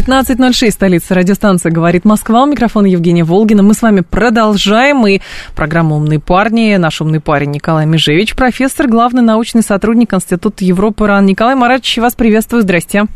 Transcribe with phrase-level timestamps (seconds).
[0.00, 2.44] 15.06, столица радиостанция «Говорит Москва».
[2.44, 3.62] У микрофона Евгения Волгина.
[3.62, 5.06] Мы с вами продолжаем.
[5.06, 5.20] И
[5.54, 6.74] программа «Умные парни».
[6.76, 11.26] Наш умный парень Николай Межевич, профессор, главный научный сотрудник Института Европы РАН.
[11.26, 12.62] Николай Маратович, вас приветствую.
[12.62, 13.08] Здрасте.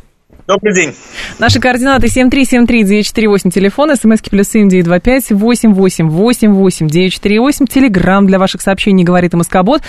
[0.47, 0.95] Добрый день.
[1.39, 9.80] Наши координаты 7373948, телефон, смски плюс 7925 888 948, телеграмм для ваших сообщений «Говорит Москобот».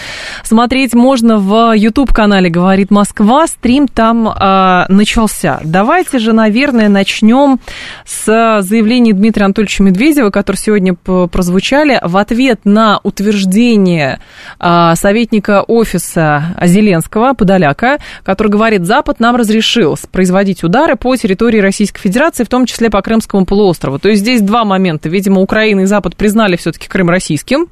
[0.45, 5.59] Смотреть можно в YouTube-канале «Говорит Москва», стрим там э, начался.
[5.65, 7.59] Давайте же, наверное, начнем
[8.05, 14.19] с заявления Дмитрия Анатольевича Медведева, которые сегодня прозвучали в ответ на утверждение
[14.61, 21.59] э, советника офиса Зеленского, Подоляка, который говорит, Запад нам разрешил производить наносить удары по территории
[21.59, 23.99] Российской Федерации, в том числе по Крымскому полуострову.
[23.99, 25.09] То есть здесь два момента.
[25.09, 27.67] Видимо, Украина и Запад признали все-таки Крым российским,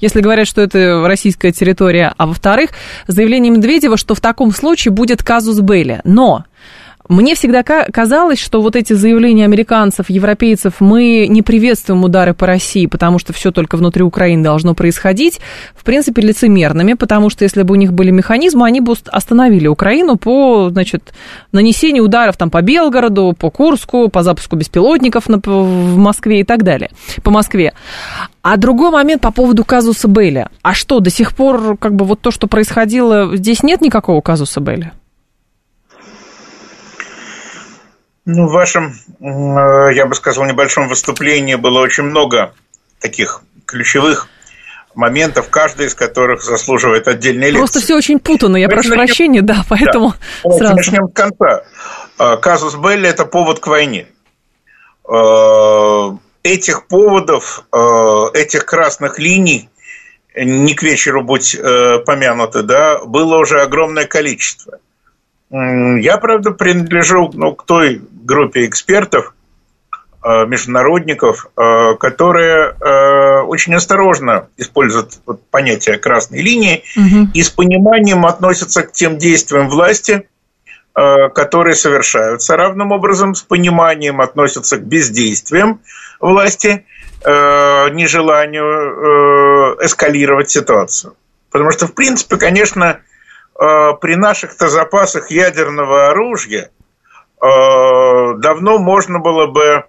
[0.00, 2.14] если говорят, что это российская территория.
[2.16, 2.70] А во-вторых,
[3.06, 6.00] заявление Медведева, что в таком случае будет казус Белли.
[6.04, 6.44] Но
[7.08, 12.86] мне всегда казалось, что вот эти заявления американцев, европейцев, мы не приветствуем удары по России,
[12.86, 15.40] потому что все только внутри Украины должно происходить,
[15.74, 20.16] в принципе, лицемерными, потому что если бы у них были механизмы, они бы остановили Украину
[20.16, 21.14] по, значит,
[21.52, 26.90] нанесению ударов там по Белгороду, по Курску, по запуску беспилотников в Москве и так далее,
[27.22, 27.72] по Москве.
[28.42, 30.46] А другой момент по поводу казуса Белли.
[30.62, 34.60] А что, до сих пор, как бы, вот то, что происходило, здесь нет никакого казуса
[34.60, 34.92] Белли?
[38.30, 42.52] Ну, в вашем, э, я бы сказал, небольшом выступлении было очень много
[43.00, 44.28] таких ключевых
[44.94, 47.58] моментов, каждый из которых заслуживает отдельной лекции.
[47.58, 49.06] Просто все очень путано, я прошу начнем...
[49.06, 50.12] прощения, да, поэтому
[50.44, 50.50] да.
[50.50, 50.74] сразу.
[50.74, 51.64] Начнем с конца.
[52.18, 54.08] Э, казус Белли– это повод к войне.
[55.10, 56.10] Э,
[56.42, 57.64] этих поводов,
[58.34, 59.70] этих красных линий,
[60.36, 64.80] не к вечеру будь помянуты, да, было уже огромное количество–
[65.50, 69.32] я, правда, принадлежу ну, к той группе экспертов,
[70.22, 75.14] э, международников, э, которые э, очень осторожно используют
[75.50, 77.30] понятие красной линии угу.
[77.32, 80.28] и с пониманием относятся к тем действиям власти,
[80.94, 82.56] которые совершаются.
[82.56, 85.80] Равным образом с пониманием относятся к бездействиям
[86.18, 86.86] власти,
[87.24, 91.14] нежеланию эскалировать ситуацию.
[91.52, 92.98] Потому что, в принципе, конечно,
[93.58, 96.70] при наших-то запасах ядерного оружия
[97.42, 97.44] э,
[98.38, 99.82] давно можно было бы,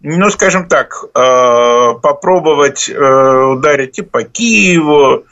[0.00, 5.24] ну, скажем так, э, попробовать ударить и по Киеву,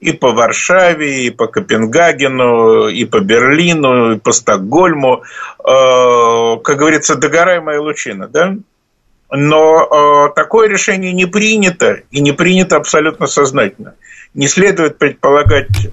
[0.00, 5.22] и по Варшаве, и по Копенгагену, и по Берлину, и по Стокгольму.
[5.56, 8.54] Как говорится, догорай моя лучина, да?
[9.30, 13.94] Но такое решение не принято, и не принято абсолютно сознательно.
[14.34, 15.88] Не следует предполагать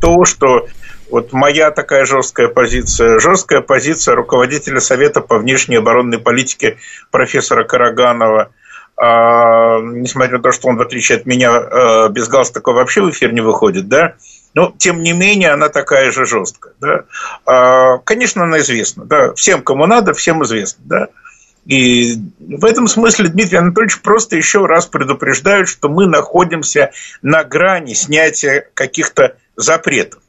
[0.00, 0.66] то, что
[1.10, 6.78] вот моя такая жесткая позиция, жесткая позиция руководителя Совета по внешней оборонной политике
[7.10, 8.50] профессора Караганова,
[8.96, 13.10] а, несмотря на то, что он, в отличие от меня, а, без галстука вообще в
[13.10, 14.14] эфир не выходит, да,
[14.54, 16.74] но, тем не менее, она такая же жесткая.
[16.80, 17.04] Да?
[17.46, 19.04] А, конечно, она известна.
[19.04, 19.32] Да?
[19.34, 20.82] Всем, кому надо, всем известно.
[20.84, 21.08] Да?
[21.66, 27.92] И в этом смысле Дмитрий Анатольевич просто еще раз предупреждает, что мы находимся на грани
[27.92, 30.22] снятия каких-то запретов.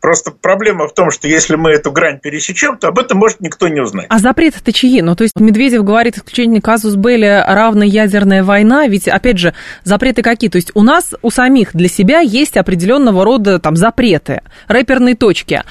[0.00, 3.66] Просто проблема в том, что если мы эту грань пересечем, то об этом может никто
[3.68, 4.06] не узнать.
[4.10, 5.00] А запреты-то чьи?
[5.00, 10.22] Ну, то есть Медведев говорит исключение казус Белли равна ядерная война, ведь, опять же, запреты
[10.22, 10.50] какие?
[10.50, 15.62] То есть у нас, у самих для себя есть определенного рода там запреты, рэперные точки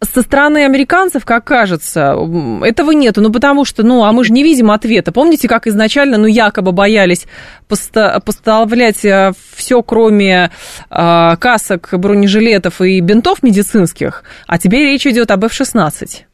[0.00, 2.16] со стороны американцев, как кажется,
[2.62, 3.20] этого нету.
[3.20, 5.10] Ну, потому что, ну, а мы же не видим ответа.
[5.10, 7.26] Помните, как изначально, ну, якобы боялись
[7.66, 10.50] поставлять э, все, кроме
[10.90, 16.24] э, касок, бронежилетов и бинтов медицинских, а теперь речь идет об F-16.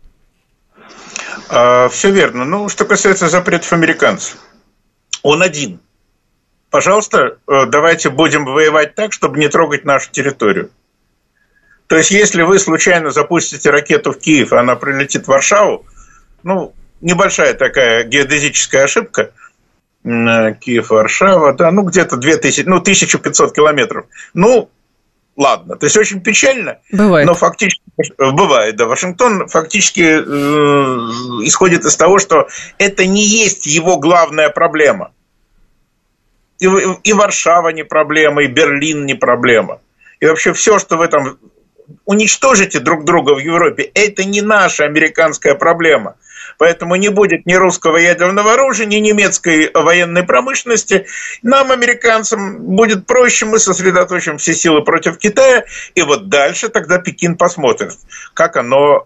[1.49, 2.45] А, все верно.
[2.45, 4.37] Ну, что касается запретов американцев,
[5.23, 5.81] он один.
[6.71, 10.71] Пожалуйста, э, давайте будем воевать так, чтобы не трогать нашу территорию.
[11.87, 15.85] То есть, если вы случайно запустите ракету в Киев, она прилетит в Варшаву,
[16.43, 19.33] ну, небольшая такая геодезическая ошибка,
[20.05, 24.07] Киев-Варшава, да, ну, где-то 2000, ну, 1500 километров.
[24.35, 24.71] Ну,
[25.37, 25.77] ладно.
[25.77, 26.79] То есть, очень печально.
[26.93, 27.27] Бывает.
[27.27, 27.83] Но фактически,
[28.19, 30.25] бывает, да, Вашингтон фактически э,
[31.47, 32.49] исходит из того, что
[32.79, 35.13] это не есть его главная проблема.
[36.59, 39.81] И, и Варшава не проблема, и Берлин не проблема.
[40.21, 41.39] И вообще все, что в этом
[42.05, 46.17] уничтожите друг друга в Европе, это не наша американская проблема.
[46.59, 51.07] Поэтому не будет ни русского ядерного оружия, ни немецкой военной промышленности.
[51.43, 55.65] Нам, американцам, будет проще, мы сосредоточим все силы против Китая,
[55.95, 57.93] и вот дальше тогда Пекин посмотрит,
[58.35, 59.03] как оно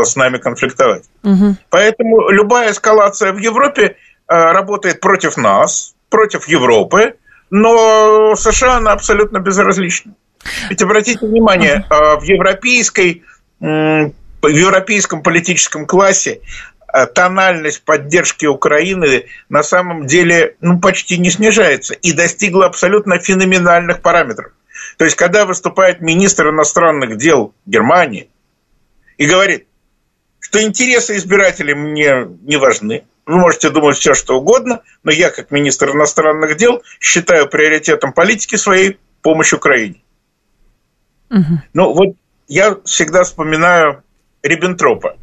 [0.00, 1.04] э, с нами конфликтовать.
[1.22, 1.56] Угу.
[1.70, 3.92] Поэтому любая эскалация в Европе э,
[4.28, 7.16] работает против нас, против Европы,
[7.50, 10.14] но США она абсолютно безразлична.
[10.70, 13.22] Ведь обратите внимание, э, в европейской
[13.58, 16.40] в европейском политическом классе
[16.96, 24.00] Э, тональность поддержки Украины на самом деле ну, почти не снижается и достигла абсолютно феноменальных
[24.00, 24.52] параметров.
[24.96, 28.30] То есть, когда выступает министр иностранных дел Германии
[29.18, 29.66] и говорит,
[30.40, 35.50] что интересы избирателей мне не важны, вы можете думать все, что угодно, но я, как
[35.50, 39.96] министр иностранных дел, считаю приоритетом политики своей помощь Украине.
[41.28, 42.16] Ну, вот
[42.48, 44.02] я всегда вспоминаю
[44.42, 45.16] Риббентропа.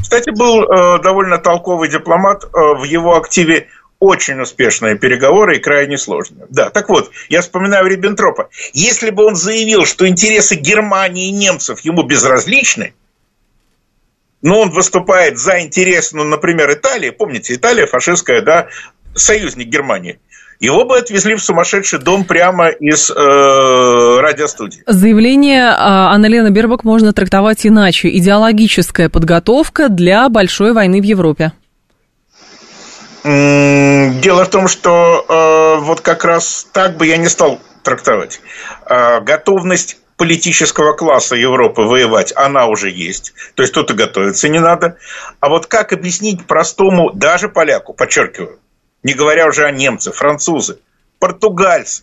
[0.00, 3.68] Кстати, был э, довольно толковый дипломат э, в его активе
[3.98, 6.46] очень успешные переговоры и крайне сложные.
[6.50, 8.50] Да, так вот, я вспоминаю Риббентропа.
[8.74, 12.92] Если бы он заявил, что интересы Германии и немцев ему безразличны,
[14.42, 18.68] но он выступает за интересы, ну, например, Италии, помните, Италия фашистская, да,
[19.14, 20.20] союзник Германии–
[20.60, 24.82] его бы отвезли в сумасшедший дом прямо из э, радиостудии.
[24.86, 28.08] Заявление а, Анны-Лены Бербак можно трактовать иначе.
[28.08, 31.52] Идеологическая подготовка для большой войны в Европе.
[33.24, 38.40] Дело в том, что э, вот как раз так бы я не стал трактовать.
[38.86, 43.32] Э, готовность политического класса Европы воевать, она уже есть.
[43.54, 44.98] То есть тут и готовиться не надо.
[45.40, 48.58] А вот как объяснить простому, даже поляку, подчеркиваю,
[49.04, 50.80] не говоря уже о немцах, французы,
[51.20, 52.02] португальцы.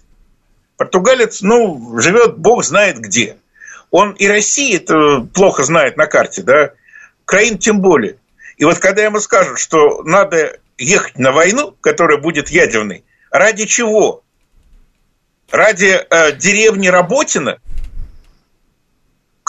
[0.78, 3.38] Португалец, ну, живет бог знает где.
[3.90, 6.72] Он и России это плохо знает на карте, да,
[7.24, 8.18] Украин тем более.
[8.56, 14.24] И вот когда ему скажут, что надо ехать на войну, которая будет ядерной, ради чего?
[15.52, 17.60] Ради э, деревни Работина,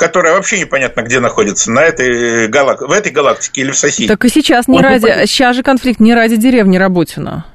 [0.02, 2.80] которая вообще непонятно где находится, на этой галак...
[2.80, 4.08] в этой галактике или в соседней.
[4.08, 7.46] Так и сейчас не Он ради, не сейчас же конфликт не ради деревни Работина.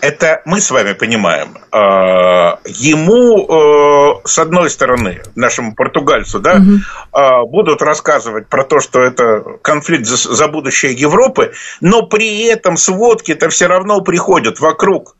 [0.00, 1.58] Это мы с вами понимаем.
[1.72, 7.48] А, ему, э, с одной стороны, нашему португальцу, да, угу.
[7.48, 13.66] будут рассказывать про то, что это конфликт за будущее Европы, но при этом сводки-то все
[13.66, 15.16] равно приходят вокруг,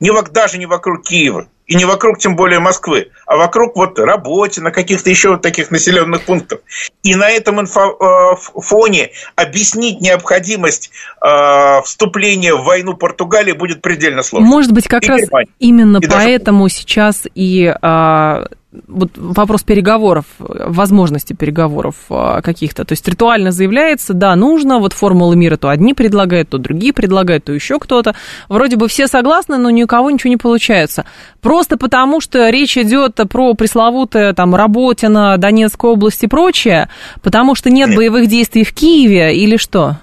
[0.00, 4.60] не, даже не вокруг Киева, и не вокруг, тем более, Москвы, а вокруг вот работе,
[4.60, 6.60] на каких-то еще вот таких населенных пунктах.
[7.02, 10.90] И на этом инфо, э, фоне объяснить необходимость
[11.24, 14.46] э, вступления в войну Португалии будет предельно сложно.
[14.46, 15.50] Может быть, как и раз Германия.
[15.58, 16.74] именно и поэтому даже...
[16.74, 18.44] сейчас и э,
[18.86, 22.84] вот вопрос переговоров, возможности переговоров а, каких-то.
[22.84, 27.44] То есть ритуально заявляется, да, нужно, вот формулы мира то одни предлагают, то другие предлагают,
[27.44, 28.14] то еще кто-то.
[28.48, 31.04] Вроде бы все согласны, но ни у кого ничего не получается.
[31.40, 36.88] Просто потому, что речь идет про пресловутое там Работино, Донецкую область и прочее,
[37.22, 37.96] потому что нет, нет.
[37.96, 39.98] боевых действий в Киеве или что?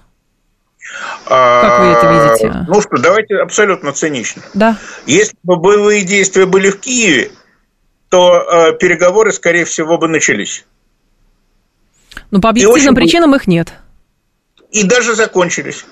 [1.25, 2.65] Как вы это видите?
[2.67, 4.41] Ну что, давайте абсолютно цинично.
[4.53, 4.77] Да.
[5.05, 7.31] Если бы боевые действия были в Киеве,
[8.11, 10.65] то э, переговоры, скорее всего, бы начались.
[12.13, 13.73] Но ну, по объективным причинам их нет.
[14.69, 15.85] И даже закончились.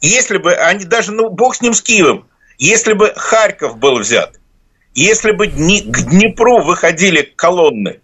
[0.00, 2.26] Если бы они даже, ну, бог с ним с Киевом,
[2.58, 4.40] если бы Харьков был взят,
[4.92, 8.00] если бы Дни, к Днепру выходили колонны,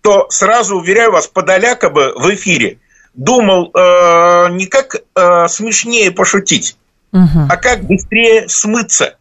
[0.00, 2.78] то сразу, уверяю вас, Подоляка бы в эфире
[3.14, 6.76] думал э, не как э, смешнее пошутить,
[7.10, 7.48] угу.
[7.50, 9.16] а как быстрее смыться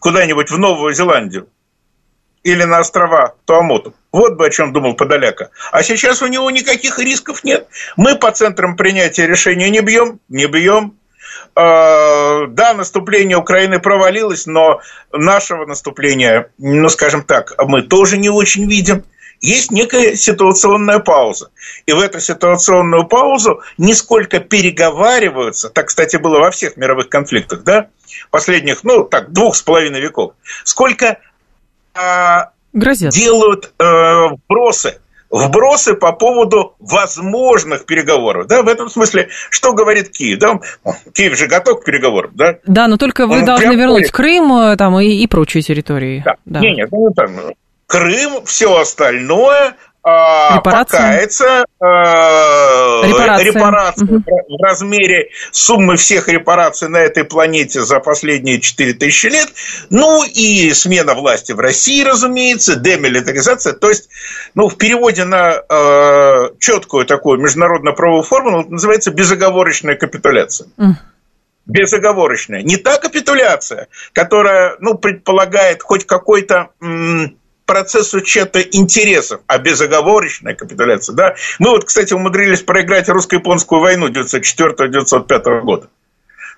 [0.00, 1.48] куда-нибудь в Новую Зеландию
[2.46, 3.92] или на острова Туамоту.
[4.12, 5.50] Вот бы о чем думал Подоляка.
[5.72, 7.66] А сейчас у него никаких рисков нет.
[7.96, 10.94] Мы по центрам принятия решения не бьем, не бьем.
[11.56, 14.80] А, да, наступление Украины провалилось, но
[15.12, 19.04] нашего наступления, ну, скажем так, мы тоже не очень видим.
[19.40, 21.50] Есть некая ситуационная пауза.
[21.84, 27.88] И в эту ситуационную паузу нисколько переговариваются, так, кстати, было во всех мировых конфликтах, да,
[28.30, 31.18] последних, ну, так, двух с половиной веков, сколько
[32.72, 33.12] Грозят.
[33.12, 34.98] делают э, вбросы
[35.30, 38.46] вбросы по поводу возможных переговоров.
[38.46, 40.38] Да, в этом смысле, что говорит Киев?
[40.38, 40.60] Да,
[41.12, 42.58] Киев же готов к переговорам, да?
[42.66, 44.12] Да, но только вы Он должны вернуть говорит.
[44.12, 46.22] Крым э, там, и, и прочие территории.
[46.24, 46.34] Да.
[46.44, 46.60] да.
[46.60, 47.30] Не, нет, ну, там,
[47.86, 49.76] Крым, все остальное,
[50.08, 54.22] а, покаяться, э, репарация, репарация угу.
[54.48, 59.48] в размере суммы всех репараций на этой планете за последние 4000 лет,
[59.90, 64.08] ну и смена власти в России, разумеется, демилитаризация, то есть,
[64.54, 70.68] ну, в переводе на э, четкую такую международно-правовую формулу называется безоговорочная капитуляция.
[70.78, 70.92] Mm
[71.66, 72.62] безоговорочная.
[72.62, 77.36] Не та капитуляция, которая ну, предполагает хоть какой-то м-
[77.66, 81.14] процесс учета интересов, а безоговорочная капитуляция.
[81.14, 81.34] Да?
[81.58, 85.88] Мы вот, кстати, умудрились проиграть русско-японскую войну 1904-1905 года.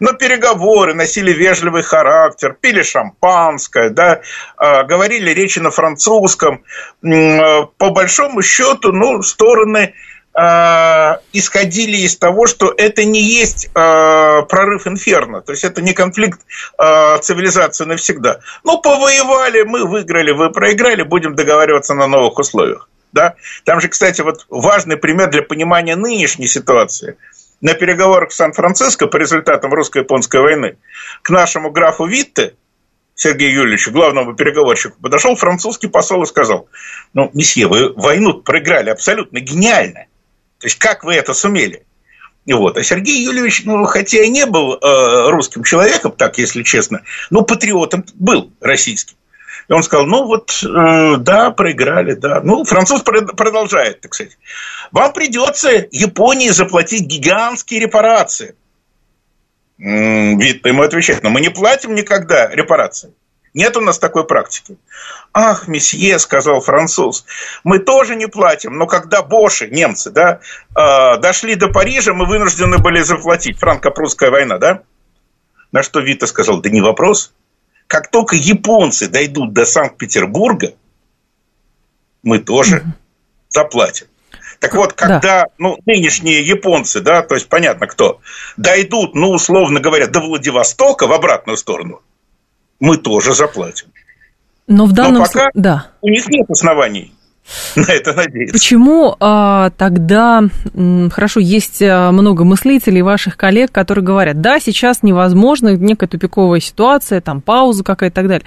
[0.00, 4.20] Но переговоры носили вежливый характер, пили шампанское, да,
[4.56, 6.62] а, говорили речи на французском.
[7.02, 9.94] По большому счету, ну, стороны
[11.32, 16.40] исходили из того, что это не есть э, прорыв инферно, то есть это не конфликт
[16.78, 18.40] э, цивилизации навсегда.
[18.62, 22.88] Ну, повоевали, мы выиграли, вы проиграли, будем договариваться на новых условиях.
[23.12, 23.34] Да?
[23.64, 27.16] Там же, кстати, вот важный пример для понимания нынешней ситуации.
[27.60, 30.76] На переговорах в Сан-Франциско по результатам русско-японской войны
[31.22, 32.54] к нашему графу Витте,
[33.16, 36.68] Сергею Юрьевичу, главному переговорщику, подошел французский посол и сказал,
[37.14, 40.06] ну, месье, вы войну проиграли абсолютно гениально.
[40.58, 41.84] То есть, как вы это сумели?
[42.44, 42.78] И вот.
[42.78, 47.42] А Сергей Юльевич, ну, хотя и не был э, русским человеком, так, если честно, но
[47.42, 49.16] патриотом был российским.
[49.68, 52.40] И он сказал, ну вот, э, да, проиграли, да.
[52.42, 54.38] Ну, француз продолжает, так сказать.
[54.92, 58.54] Вам придется Японии заплатить гигантские репарации.
[59.76, 63.12] Вид ему отвечает, но мы не платим никогда репарации.
[63.58, 64.78] Нет у нас такой практики.
[65.32, 67.24] Ах, месье, сказал француз,
[67.64, 70.38] мы тоже не платим, но когда боши, немцы, да,
[70.76, 73.58] э, дошли до Парижа, мы вынуждены были заплатить.
[73.58, 74.82] Франко-прусская война, да?
[75.72, 77.32] На что Вита сказал, да не вопрос.
[77.88, 80.74] Как только японцы дойдут до Санкт-Петербурга,
[82.22, 82.84] мы тоже
[83.48, 84.06] заплатим.
[84.60, 85.46] Так вот, когда да.
[85.58, 88.20] ну, нынешние японцы, да, то есть понятно кто,
[88.56, 92.02] дойдут, ну, условно говоря, до Владивостока в обратную сторону,
[92.80, 93.88] мы тоже заплатим.
[94.66, 95.86] Но в данном случае, да.
[96.02, 97.12] у них нет оснований
[97.76, 98.52] на это надеяться.
[98.52, 100.42] Почему а, тогда,
[101.10, 107.20] хорошо, есть а, много мыслителей ваших коллег, которые говорят, да, сейчас невозможно, некая тупиковая ситуация,
[107.20, 108.46] там пауза какая-то и так далее,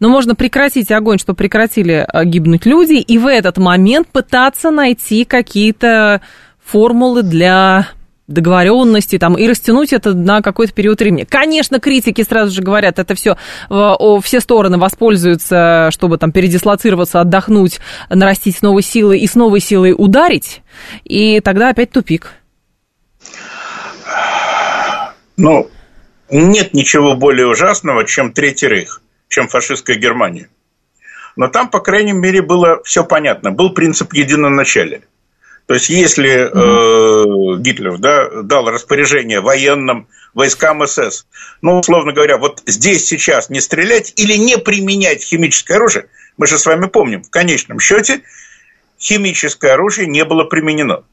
[0.00, 5.24] но можно прекратить огонь, чтобы прекратили а, гибнуть люди, и в этот момент пытаться найти
[5.24, 6.20] какие-то
[6.64, 7.88] формулы для
[8.30, 11.26] договоренности там, и растянуть это на какой-то период времени.
[11.28, 13.36] Конечно, критики сразу же говорят, это все
[13.68, 20.62] все стороны воспользуются, чтобы там передислоцироваться, отдохнуть, нарастить новые силы и с новой силой ударить,
[21.04, 22.32] и тогда опять тупик.
[25.36, 25.70] Ну,
[26.30, 30.48] нет ничего более ужасного, чем Третий Рейх, чем фашистская Германия.
[31.36, 33.50] Но там, по крайней мере, было все понятно.
[33.50, 35.02] Был принцип единоначалия.
[35.70, 41.26] То есть, если э, Гитлер да, дал распоряжение военным войскам СС,
[41.62, 46.58] ну, условно говоря, вот здесь сейчас не стрелять или не применять химическое оружие, мы же
[46.58, 48.22] с вами помним, в конечном счете
[48.98, 51.04] химическое оружие не было применено.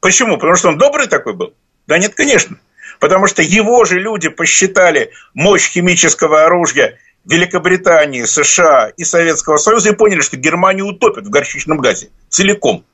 [0.00, 0.34] Почему?
[0.34, 1.54] Потому что он добрый такой был?
[1.86, 2.58] Да нет, конечно.
[3.00, 9.96] Потому что его же люди посчитали мощь химического оружия Великобритании, США и Советского Союза и
[9.96, 12.84] поняли, что Германию утопят в горчичном газе целиком.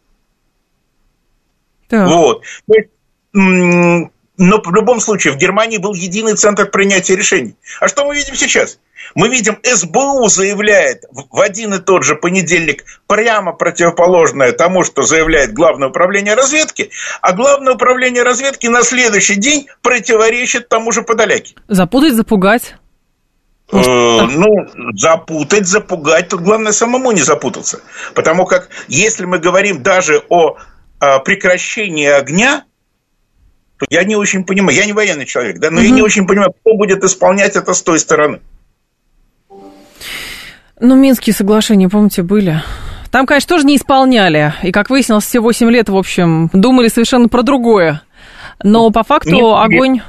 [1.90, 2.08] Так.
[2.08, 2.44] Вот.
[3.32, 7.56] Но в любом случае в Германии был единый центр принятия решений.
[7.78, 8.78] А что мы видим сейчас?
[9.14, 15.52] Мы видим, СБУ заявляет в один и тот же понедельник прямо противоположное тому, что заявляет
[15.52, 21.54] Главное управление разведки, а Главное управление разведки на следующий день противоречит тому же Подоляке.
[21.68, 22.76] Запутать, запугать?
[23.72, 24.46] Э, ну,
[24.96, 27.80] запутать, запугать, тут главное самому не запутаться.
[28.14, 30.56] Потому как если мы говорим даже о
[31.00, 32.64] а, прекращения огня,
[33.78, 35.86] то я не очень понимаю, я не военный человек, да, но угу.
[35.86, 38.40] я не очень понимаю, кто будет исполнять это с той стороны.
[40.78, 42.62] Ну, Минские соглашения, помните, были.
[43.10, 44.54] Там, конечно, тоже не исполняли.
[44.62, 48.02] И, как выяснилось, все 8 лет, в общем, думали совершенно про другое.
[48.62, 50.00] Но по факту Нет, огонь...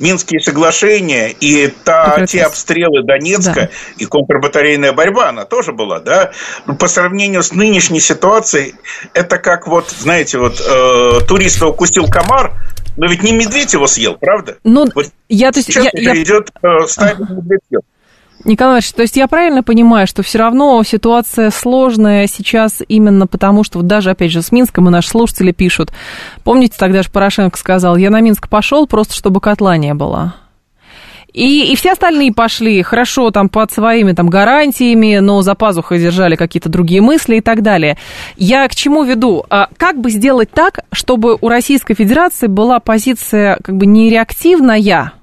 [0.00, 3.70] Минские соглашения и та, те обстрелы Донецка да.
[3.98, 6.32] и контрбатарейная борьба, она тоже была, да.
[6.78, 8.74] По сравнению с нынешней ситуацией,
[9.14, 12.52] это как вот, знаете, вот э, туриста укусил комар,
[12.96, 14.56] но ведь не медведь его съел, правда?
[14.64, 16.22] Ну, вот я, то есть, сейчас я, я...
[16.22, 17.82] идет э, стадия медведь съел.
[18.44, 23.64] Николай Иванович, то есть я правильно понимаю, что все равно ситуация сложная сейчас именно потому,
[23.64, 25.92] что вот даже, опять же, с Минском и наши слушатели пишут.
[26.42, 30.34] Помните, тогда же Порошенко сказал, я на Минск пошел просто, чтобы котла не было.
[31.32, 36.34] И, и все остальные пошли хорошо там под своими там гарантиями, но за пазухой держали
[36.34, 37.96] какие-то другие мысли и так далее.
[38.36, 39.44] Я к чему веду?
[39.48, 45.19] А как бы сделать так, чтобы у Российской Федерации была позиция как бы не реактивная,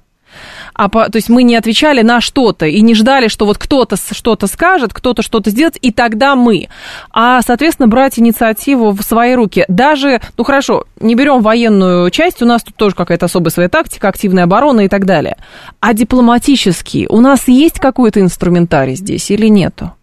[0.77, 3.97] а по, то есть мы не отвечали на что-то и не ждали, что вот кто-то
[3.97, 6.69] что-то скажет, кто-то что-то сделает, и тогда мы.
[7.11, 9.65] А, соответственно, брать инициативу в свои руки.
[9.67, 14.07] Даже, ну хорошо, не берем военную часть, у нас тут тоже какая-то особая своя тактика,
[14.07, 15.37] активная оборона и так далее.
[15.79, 19.93] А дипломатический, у нас есть какой-то инструментарий здесь или нету?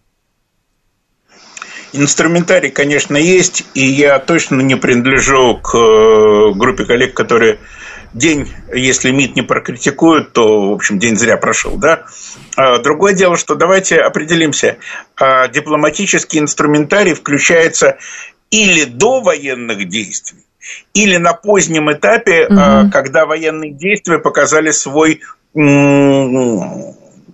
[1.93, 7.59] Инструментарий, конечно, есть, и я точно не принадлежу к э, группе коллег, которые
[8.15, 12.05] день, если МИД не прокритикует, то, в общем, день зря прошел, да.
[12.55, 14.77] А, другое дело, что давайте определимся,
[15.15, 17.97] а, дипломатический инструментарий включается
[18.49, 20.45] или до военных действий,
[20.93, 22.89] или на позднем этапе, угу.
[22.91, 25.21] когда военные действия показали свой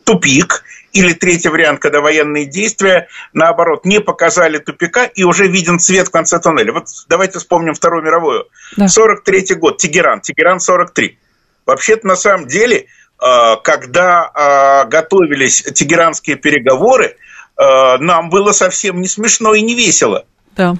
[0.03, 6.07] тупик, или третий вариант, когда военные действия, наоборот, не показали тупика и уже виден свет
[6.07, 6.73] в конце туннеля.
[6.73, 8.47] Вот давайте вспомним Вторую мировую.
[8.77, 8.87] Да.
[8.87, 11.17] 43 год, Тегеран, Тегеран 43.
[11.65, 17.15] Вообще-то на самом деле, а, когда а, готовились тегеранские переговоры,
[17.55, 20.25] а, нам было совсем не смешно и не весело.
[20.55, 20.75] Да.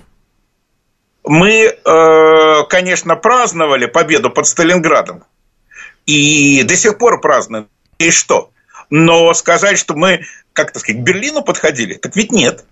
[1.23, 1.77] Мы,
[2.67, 5.23] конечно, праздновали победу под Сталинградом.
[6.07, 7.69] И до сих пор празднуем.
[7.99, 8.51] И что?
[8.91, 10.21] Но сказать, что мы,
[10.53, 12.65] как так сказать, к Берлину подходили, так ведь нет.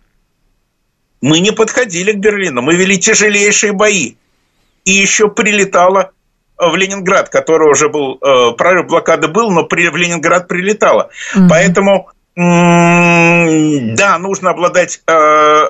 [1.22, 4.16] Мы не подходили к Берлину, мы вели тяжелейшие бои.
[4.86, 6.12] И еще прилетало
[6.58, 11.10] в Ленинград, который уже был, э, прорыв блокады был, но при, в Ленинград прилетало.
[11.36, 11.48] Угу.
[11.50, 15.12] Поэтому да, нужно обладать э,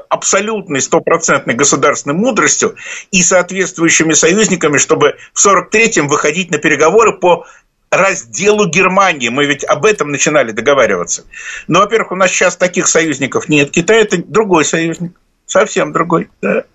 [0.09, 2.75] абсолютной, стопроцентной государственной мудростью
[3.09, 7.47] и соответствующими союзниками, чтобы в 43-м выходить на переговоры по
[7.91, 9.29] разделу Германии.
[9.29, 11.25] Мы ведь об этом начинали договариваться.
[11.67, 13.71] Но, во-первых, у нас сейчас таких союзников нет.
[13.71, 16.29] Китай– это другой союзник, совсем другой.
[16.41, 16.65] Да?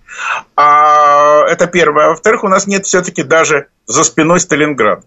[0.57, 2.07] А это первое.
[2.07, 5.05] А во-вторых, у нас нет все-таки даже за спиной Сталинграда.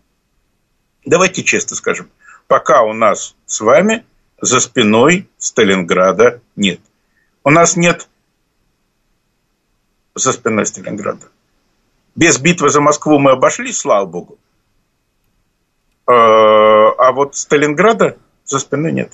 [1.05, 2.09] Давайте честно скажем,
[2.47, 4.05] пока у нас с вами
[4.41, 6.79] за спиной Сталинграда нет.
[7.43, 8.07] У нас нет
[10.15, 11.27] за спиной Сталинграда.
[12.15, 14.37] Без битвы за Москву мы обошлись, слава богу.
[16.07, 19.11] Э, а вот Сталинграда за спиной нет.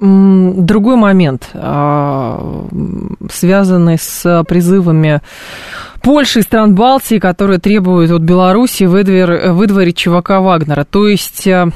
[0.00, 2.66] Другой момент, а,
[3.30, 5.20] связанный с призывами
[6.02, 10.84] Польши и стран Балтии, которые требуют от Беларуси выдвор, выдворить чувака Вагнера.
[10.84, 11.68] То есть э,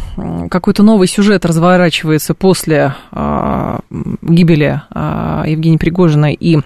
[0.50, 3.80] какой-то новый сюжет разворачивается после а,
[4.22, 6.60] гибели а, Евгения Пригожина и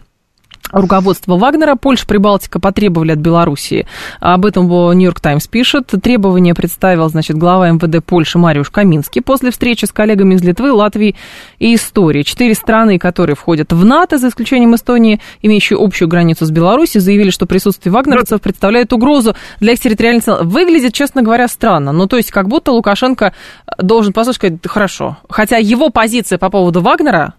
[0.73, 1.75] руководство Вагнера.
[1.75, 3.87] Польша, Прибалтика потребовали от Белоруссии.
[4.21, 5.93] Об этом Нью-Йорк Таймс пишет.
[6.03, 11.17] Требование представил, значит, глава МВД Польши Мариуш Каминский после встречи с коллегами из Литвы, Латвии
[11.59, 12.23] и Эстонии.
[12.23, 17.31] Четыре страны, которые входят в НАТО, за исключением Эстонии, имеющие общую границу с Беларусью, заявили,
[17.31, 20.55] что присутствие вагнеровцев представляет угрозу для их территориальной целостности.
[20.55, 21.93] Выглядит, честно говоря, странно.
[21.93, 23.35] Ну, то есть, как будто Лукашенко
[23.79, 25.19] должен послушать, сказать, хорошо.
[25.29, 27.35] Хотя его позиция по поводу Вагнера,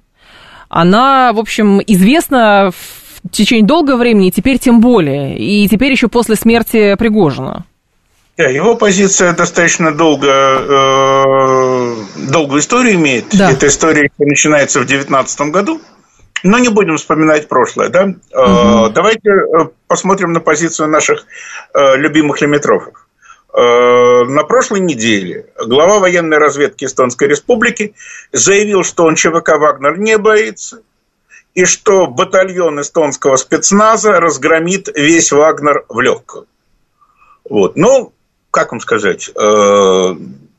[0.70, 2.72] она, в общем, известна
[3.32, 5.38] течение долгого времени, и теперь тем более.
[5.38, 7.66] И теперь еще после смерти Пригожина.
[8.40, 11.96] Да, его позиция достаточно долго, э,
[12.32, 13.26] долгую историю имеет.
[13.38, 13.52] Да.
[13.52, 15.82] Эта история начинается в 2019 году.
[16.44, 18.04] Но не будем вспоминать прошлое, да?
[18.06, 18.94] Угу.
[18.94, 21.26] Давайте э, посмотрим на позицию наших
[21.74, 23.06] э, любимых лимитрофов.
[23.52, 27.96] На прошлой неделе глава военной разведки Эстонской Республики
[28.32, 30.84] заявил, что он ЧВК «Вагнер» не боится,
[31.54, 36.46] и что батальон эстонского спецназа разгромит весь Вагнер в легкую.
[37.50, 37.76] Вот.
[37.76, 38.14] Ну,
[38.52, 40.16] как вам сказать, э,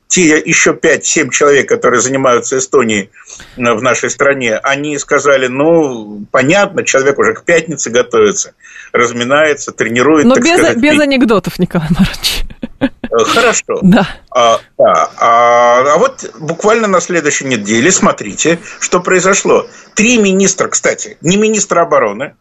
[0.07, 3.09] те еще 5-7 человек, которые занимаются Эстонией
[3.55, 8.53] э, в нашей стране, они сказали, ну, понятно, человек уже к пятнице готовится,
[8.91, 10.25] разминается, тренирует.
[10.25, 12.43] Но без, сказать, без анекдотов, Николай Марович.
[12.81, 13.61] Э, хорошо.
[13.81, 14.07] Да.
[14.31, 15.11] А, да.
[15.17, 19.67] А, а вот буквально на следующей неделе, смотрите, что произошло.
[19.95, 22.35] Три министра, кстати, не министра обороны,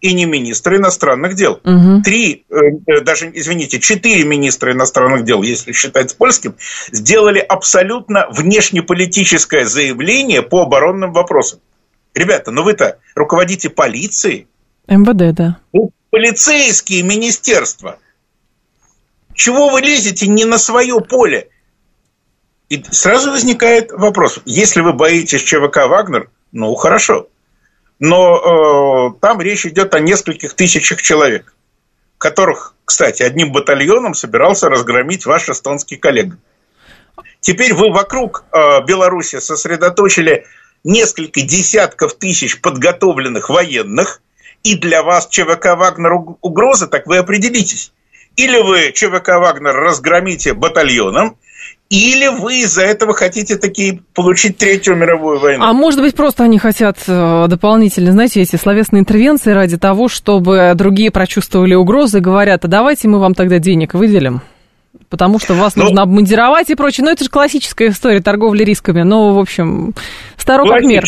[0.00, 1.60] и не министра иностранных дел.
[1.64, 2.02] Угу.
[2.02, 2.54] Три, э,
[2.86, 6.54] э, даже, извините, четыре министра иностранных дел, если считать польским,
[6.90, 11.60] сделали абсолютно внешнеполитическое заявление по оборонным вопросам.
[12.14, 14.48] Ребята, ну вы-то руководите полицией.
[14.88, 15.58] МВД, да.
[15.72, 17.98] Ну, полицейские министерства.
[19.40, 21.48] Чего вы лезете не на свое поле?
[22.68, 24.38] И сразу возникает вопрос.
[24.44, 27.26] Если вы боитесь ЧВК «Вагнер», ну, хорошо
[28.00, 31.54] но э, там речь идет о нескольких тысячах человек,
[32.18, 36.38] которых, кстати, одним батальоном собирался разгромить ваш эстонский коллега.
[37.40, 40.46] Теперь вы вокруг э, Беларуси сосредоточили
[40.82, 44.22] несколько десятков тысяч подготовленных военных,
[44.62, 47.92] и для вас ЧВК «Вагнер» угроза, так вы определитесь.
[48.36, 51.36] Или вы ЧВК «Вагнер» разгромите батальоном,
[51.90, 55.64] или вы из-за этого хотите такие получить Третью мировую войну?
[55.64, 60.72] А может быть, просто они хотят э, дополнительно, знаете, эти словесные интервенции ради того, чтобы
[60.76, 64.40] другие прочувствовали угрозы, говорят, а давайте мы вам тогда денег выделим,
[65.08, 67.04] потому что вас ну, нужно обмундировать и прочее.
[67.04, 69.02] Ну, это же классическая история торговли рисками.
[69.02, 69.92] Ну, в общем,
[70.36, 71.06] старо как мир.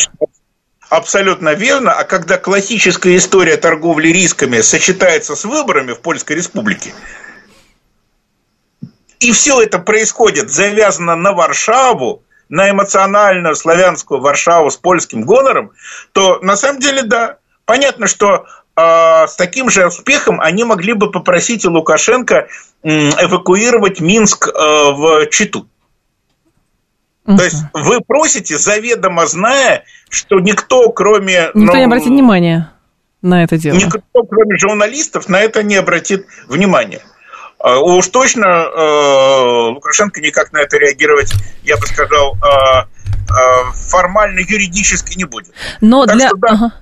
[0.92, 1.92] Абсолютно верно.
[1.92, 6.92] А когда классическая история торговли рисками сочетается с выборами в Польской Республике,
[9.18, 15.72] и все это происходит завязано на Варшаву, на эмоциональную славянскую Варшаву с польским гонором,
[16.12, 18.44] то на самом деле да, понятно, что
[18.76, 22.48] э, с таким же успехом они могли бы попросить у Лукашенко
[22.83, 25.66] эвакуировать Минск э, в Читу.
[27.24, 27.37] Uh-huh.
[27.37, 31.50] То есть вы просите, заведомо зная, что никто, кроме...
[31.54, 32.72] Никто ну, не обратит внимания
[33.22, 33.76] на это дело.
[33.76, 37.00] Никто, кроме журналистов, на это не обратит внимания.
[37.58, 41.32] А, уж точно э, Лукашенко никак на это реагировать,
[41.62, 42.87] я бы сказал, э,
[43.30, 45.54] э, формально юридически не будет.
[45.80, 46.28] Но так для...
[46.28, 46.74] Что, да, ага.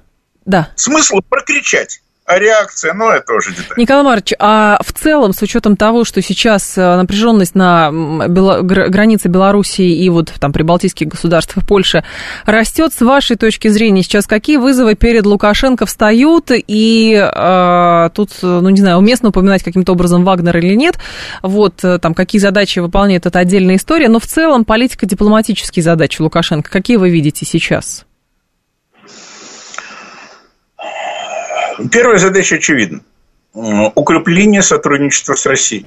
[0.47, 0.71] да.
[0.77, 2.01] Смысл прокричать.
[2.31, 3.77] А реакция, ну, это тоже деталь.
[3.77, 8.61] Николай Маркович, а в целом, с учетом того, что сейчас э, напряженность на Бело...
[8.63, 12.05] границе Белоруссии и вот там прибалтийских государств и Польши
[12.47, 16.53] растет, с вашей точки зрения, сейчас какие вызовы перед Лукашенко встают?
[16.53, 21.01] И э, тут, ну, не знаю, уместно упоминать каким-то образом Вагнер или нет,
[21.43, 26.71] вот э, там какие задачи выполняет, это отдельная история, но в целом политико-дипломатические задачи Лукашенко,
[26.71, 28.05] какие вы видите сейчас?
[31.89, 33.01] Первая задача очевидна.
[33.53, 35.87] Укрепление сотрудничества с Россией.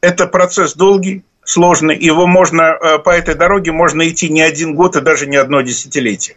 [0.00, 1.98] Это процесс долгий, сложный.
[1.98, 5.62] Его можно, э, по этой дороге можно идти не один год и даже не одно
[5.62, 6.36] десятилетие.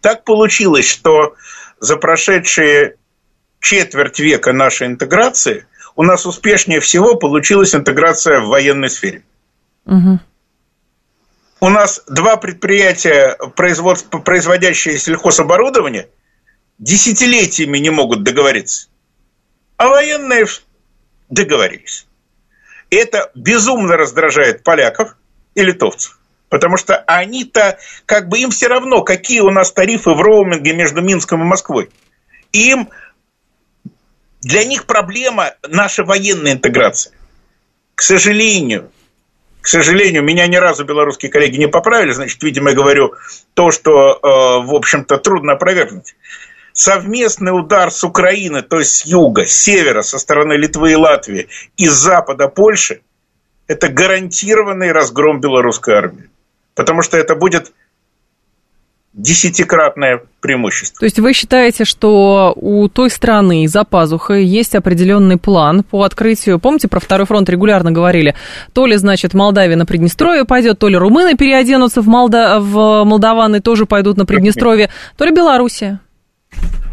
[0.00, 1.34] Так получилось, что
[1.80, 2.96] за прошедшие
[3.60, 9.24] четверть века нашей интеграции у нас успешнее всего получилась интеграция в военной сфере.
[9.86, 10.20] Угу.
[11.60, 16.08] У нас два предприятия, производящие сельхозоборудование,
[16.78, 18.88] десятилетиями не могут договориться.
[19.76, 20.46] А военные
[21.28, 22.06] договорились.
[22.90, 25.16] Это безумно раздражает поляков
[25.54, 26.18] и литовцев.
[26.48, 31.02] Потому что они-то, как бы им все равно, какие у нас тарифы в роуминге между
[31.02, 31.90] Минском и Москвой.
[32.52, 32.88] Им,
[34.40, 37.12] для них проблема наша военная интеграция.
[37.96, 38.92] К сожалению,
[39.60, 43.14] к сожалению, меня ни разу белорусские коллеги не поправили, значит, видимо, я говорю
[43.54, 46.14] то, что, э, в общем-то, трудно опровергнуть
[46.76, 51.48] совместный удар с Украины, то есть с юга, с севера, со стороны Литвы и Латвии,
[51.78, 53.00] и с запада Польши,
[53.66, 56.28] это гарантированный разгром белорусской армии.
[56.74, 57.72] Потому что это будет
[59.14, 60.98] десятикратное преимущество.
[61.00, 66.58] То есть вы считаете, что у той страны за пазухой есть определенный план по открытию,
[66.58, 68.34] помните, про второй фронт регулярно говорили,
[68.74, 72.60] то ли, значит, Молдавия на Приднестровье пойдет, то ли румыны переоденутся в, Молда...
[72.60, 76.00] в молдаваны тоже пойдут на Приднестровье, то ли Белоруссия?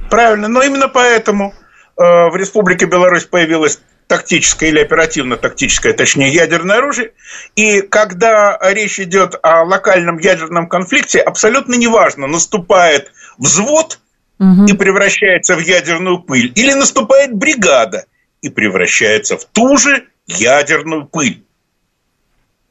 [0.09, 1.53] Правильно, но именно поэтому
[1.97, 7.13] э, в Республике Беларусь появилась тактическое или оперативно-тактическое, точнее, ядерное оружие.
[7.55, 13.99] И когда речь идет о локальном ядерном конфликте, абсолютно неважно, наступает взвод
[14.39, 14.65] угу.
[14.65, 18.05] и превращается в ядерную пыль, или наступает бригада
[18.41, 21.43] и превращается в ту же ядерную пыль.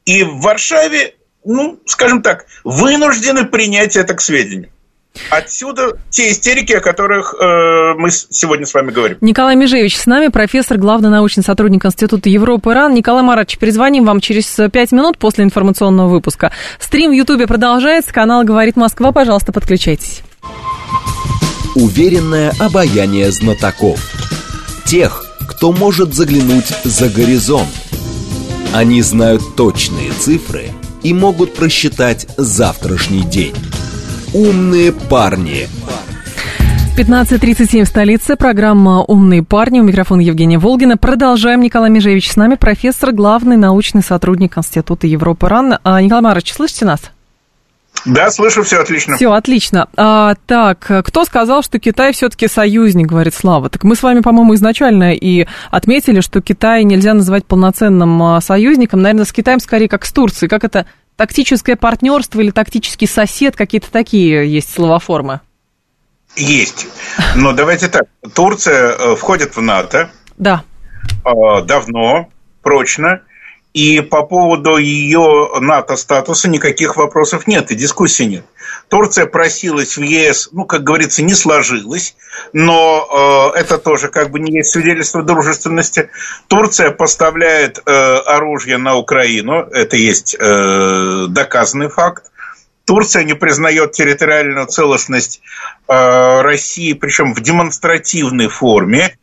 [0.05, 4.71] И в Варшаве, ну, скажем так, вынуждены принять это к сведению.
[5.31, 9.19] Отсюда те истерики, о которых э, мы сегодня с вами говорим.
[9.21, 12.95] Николай Межевич с нами, профессор, главный научный сотрудник Института Европы РАН.
[12.95, 16.53] Николай Маратович, перезвоним вам через пять минут после информационного выпуска.
[16.79, 20.23] Стрим в Ютубе продолжается, канал «Говорит Москва», пожалуйста, подключайтесь.
[21.75, 24.01] Уверенное обаяние знатоков.
[24.85, 27.69] Тех, кто может заглянуть за горизонт.
[28.75, 30.71] Они знают точные цифры
[31.03, 33.55] и могут просчитать завтрашний день.
[34.35, 35.69] «Умные парни».
[36.97, 38.37] 15.37 в столице.
[38.37, 39.81] Программа «Умные парни».
[39.81, 40.97] У микрофона Евгения Волгина.
[40.97, 41.61] Продолжаем.
[41.61, 45.79] Николай Межевич с нами, профессор, главный научный сотрудник Института Европы РАН.
[45.83, 47.01] А, Николай Марович, слышите нас?
[48.05, 49.17] Да, слышу, все отлично.
[49.17, 49.89] Все отлично.
[49.97, 53.69] А, так, кто сказал, что Китай все-таки союзник, говорит Слава?
[53.69, 59.03] Так мы с вами, по-моему, изначально и отметили, что Китай нельзя называть полноценным а, союзником.
[59.03, 60.49] Наверное, с Китаем скорее как с Турцией.
[60.49, 60.87] Как это
[61.23, 65.41] тактическое партнерство или тактический сосед, какие-то такие есть словоформы?
[66.35, 66.89] Есть.
[67.37, 68.09] Но давайте так.
[68.35, 70.11] Турция э, входит в НАТО.
[70.37, 70.65] Да.
[71.25, 72.29] Э, давно,
[72.61, 73.23] прочно.
[73.73, 78.45] И по поводу ее НАТО-статуса никаких вопросов нет и дискуссий нет.
[78.89, 82.15] Турция просилась в ЕС, ну, как говорится, не сложилось,
[82.53, 86.11] но э, это тоже как бы не есть свидетельство дружественности.
[86.49, 92.25] Турция поставляет э, оружие на Украину, это есть э, доказанный факт.
[92.85, 95.41] Турция не признает территориальную целостность
[95.89, 99.17] э, России, причем в демонстративной форме.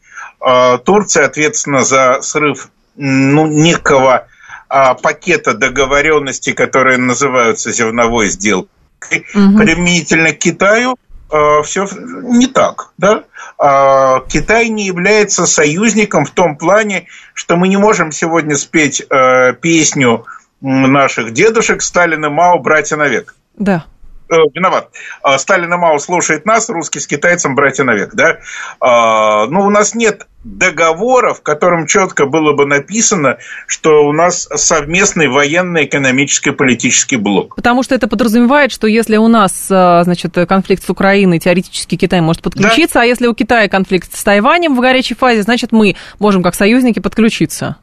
[0.43, 4.27] Э, Турция ответственна за срыв ну, некого
[4.69, 9.57] пакета договоренностей, которые называются зерновой сделкой, угу.
[9.57, 10.97] применительно к Китаю,
[11.31, 12.91] а, все не так.
[12.97, 13.23] Да?
[13.57, 19.53] А, Китай не является союзником в том плане, что мы не можем сегодня спеть а,
[19.53, 20.25] песню
[20.61, 23.35] наших дедушек Сталин и Мао «Братья навек».
[23.57, 23.85] Да.
[24.29, 24.89] Э, виноват.
[25.23, 28.13] А, Сталин и Мао слушает нас, русский с китайцем братья навек.
[28.13, 28.37] Да?
[28.79, 34.47] А, ну, у нас нет договора, в котором четко было бы написано, что у нас
[34.53, 37.55] совместный военно-экономический политический блок.
[37.55, 42.21] Потому что это подразумевает, что если у нас, а, значит, конфликт с Украиной, теоретически Китай
[42.21, 43.01] может подключиться, да.
[43.01, 46.99] а если у Китая конфликт с Тайванем в горячей фазе, значит, мы можем как союзники
[46.99, 47.77] подключиться.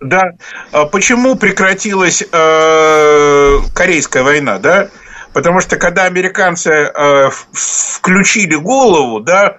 [0.00, 0.32] Да.
[0.90, 4.88] Почему прекратилась э, Корейская война, да?
[5.32, 9.58] Потому что когда американцы э, включили голову, да,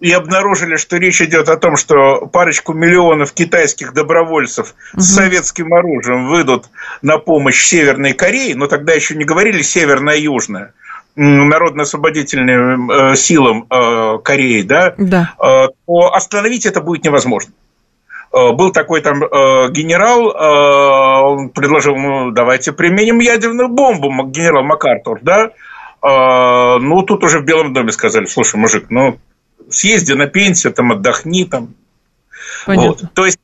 [0.00, 5.02] и обнаружили, что речь идет о том, что парочку миллионов китайских добровольцев угу.
[5.02, 6.66] с советским оружием выйдут
[7.02, 10.72] на помощь Северной Корее, но тогда еще не говорили северная-южная,
[11.16, 15.34] народно-освободительным э, силам э, Кореи, да, да.
[15.38, 17.52] Э, то остановить это будет невозможно.
[18.32, 24.62] Э, был такой там э, генерал, э, он предложил, ну, давайте применим ядерную бомбу, генерал
[24.62, 25.50] МакАртур, да?
[26.02, 29.18] Ну, тут уже в Белом доме сказали, слушай, мужик, ну,
[29.68, 31.74] съезди на пенсию, там, отдохни, там.
[32.64, 32.96] Понятно.
[33.02, 33.12] Вот.
[33.12, 33.38] То есть,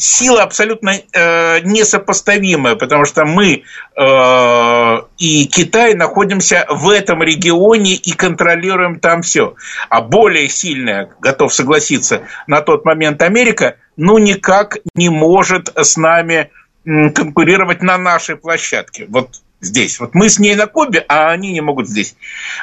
[0.00, 3.64] сила абсолютно э, несопоставимая, потому что мы
[3.96, 9.54] э, и Китай находимся в этом регионе и контролируем там все.
[9.88, 16.50] А более сильная, готов согласиться, на тот момент Америка, ну, никак не может с нами
[16.84, 19.06] конкурировать на нашей площадке.
[19.08, 20.00] Вот здесь.
[20.00, 22.16] Вот мы с ней на Кубе, а они не могут здесь.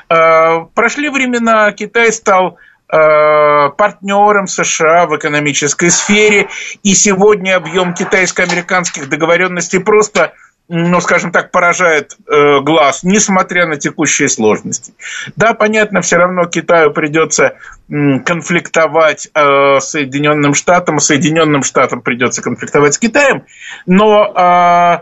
[0.10, 2.58] Э, прошли времена, Китай стал
[2.89, 6.47] партнером США в экономической сфере.
[6.84, 10.34] И сегодня объем китайско-американских договоренностей просто
[10.69, 14.93] ну, скажем так, поражает э, глаз, несмотря на текущие сложности.
[15.36, 17.54] Да, понятно, все равно Китаю придется
[17.88, 23.45] конфликтовать э, с Соединенным Штатом, Соединенным Штатам придется конфликтовать с Китаем,
[23.86, 24.97] но э,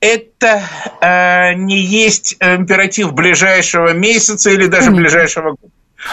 [0.00, 0.62] это
[1.02, 5.72] э, не есть императив ближайшего месяца или даже ближайшего года.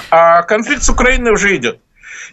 [0.10, 1.80] А конфликт с Украиной уже идет.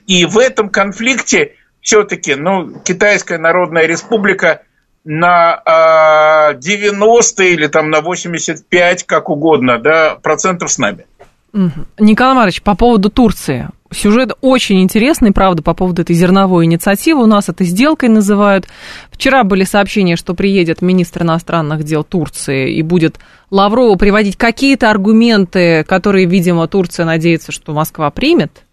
[0.06, 4.62] И в этом конфликте все-таки, ну, Китайская Народная Республика
[5.04, 11.06] на 90 а, или там на 85, как угодно, да, процентов с нами.
[11.98, 13.68] Николай Марович, по поводу Турции.
[13.92, 17.22] Сюжет очень интересный, правда, по поводу этой зерновой инициативы.
[17.22, 18.66] У нас это сделкой называют.
[19.10, 23.18] Вчера были сообщения, что приедет министр иностранных дел Турции и будет
[23.50, 28.65] Лаврову приводить какие-то аргументы, которые, видимо, Турция надеется, что Москва примет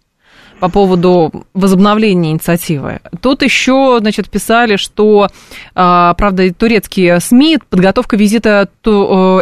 [0.60, 3.00] по поводу возобновления инициативы.
[3.20, 5.28] Тут еще, значит, писали, что,
[5.74, 8.90] а, правда, турецкие СМИ, подготовка визита э,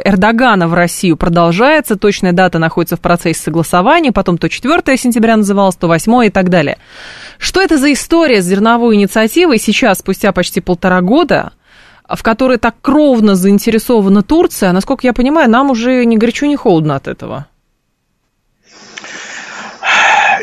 [0.05, 5.77] Эрдогана в Россию продолжается, точная дата находится в процессе согласования, потом то 4 сентября называлось,
[5.77, 6.79] то 8 и так далее.
[7.39, 11.53] Что это за история с зерновой инициативой сейчас, спустя почти полтора года,
[12.09, 16.97] в которой так кровно заинтересована Турция, насколько я понимаю, нам уже ни горячо, ни холодно
[16.97, 17.47] от этого.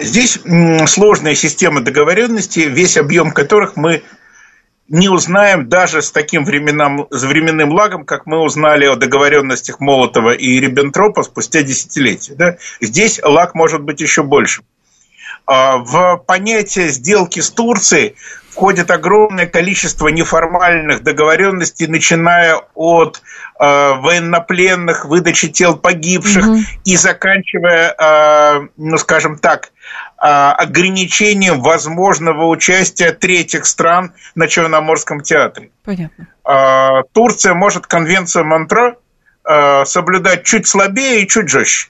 [0.02, 0.40] Здесь
[0.88, 4.04] сложная система договоренности, весь объем которых мы
[4.88, 10.32] не узнаем даже с таким временам, с временным лагом, как мы узнали о договоренностях Молотова
[10.32, 12.34] и Риббентропа спустя десятилетия.
[12.34, 12.58] Да?
[12.82, 14.64] Здесь лаг может быть еще больше.
[15.45, 18.15] А, в понятие сделки с Турцией
[18.60, 23.21] входит огромное количество неформальных договоренностей, начиная от
[23.60, 26.58] э, военнопленных, выдачи тел погибших угу.
[26.84, 35.69] и заканчивая, э, ну скажем так, э, ограничением возможного участия третьих стран на Черноморском театре.
[35.86, 36.28] Понятно.
[36.45, 38.97] Э, Турция может конвенцию Монтро
[39.45, 41.89] э, соблюдать чуть слабее и чуть жестче.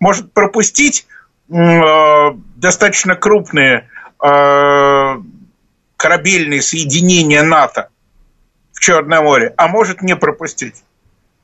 [0.00, 1.06] Может пропустить
[1.48, 3.88] достаточно крупные
[4.22, 5.16] э,
[5.96, 7.88] корабельные соединения НАТО
[8.72, 10.82] в Черное море, а может не пропустить.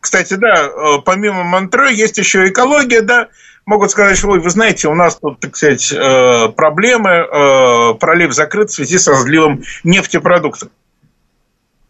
[0.01, 3.29] Кстати, да, э, помимо Монтре есть еще экология, да,
[3.65, 8.33] могут сказать, что, ой, вы знаете, у нас тут, так сказать, э, проблемы, э, пролив
[8.33, 10.71] закрыт в связи с разливом нефтепродуктов.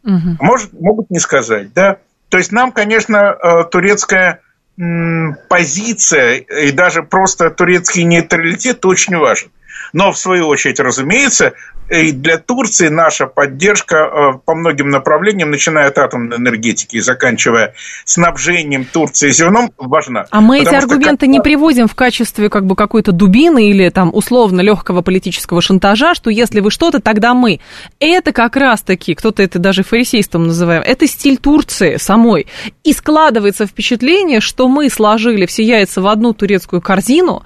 [0.05, 0.37] Угу.
[0.41, 1.99] Может, могут не сказать, да.
[2.29, 4.42] То есть нам, конечно, э, турецкая
[4.77, 9.51] позиция и даже просто турецкий нейтралитет очень важен.
[9.93, 11.53] Но, в свою очередь, разумеется,
[11.89, 17.75] и для Турции наша поддержка э, по многим направлениям, начиная от атомной энергетики и заканчивая
[18.05, 20.27] снабжением Турции зерном, важна.
[20.31, 21.29] А мы эти аргументы как...
[21.29, 26.31] не приводим в качестве как бы какой-то дубины или там условно легкого политического шантажа, что
[26.31, 27.61] если вы что-то, тогда мы.
[28.01, 32.47] Это как раз-таки, кто-то это даже фарисейством называет, это стиль Турции самой.
[32.85, 37.43] И складывается впечатление, что мы сложили все яйца в одну турецкую корзину,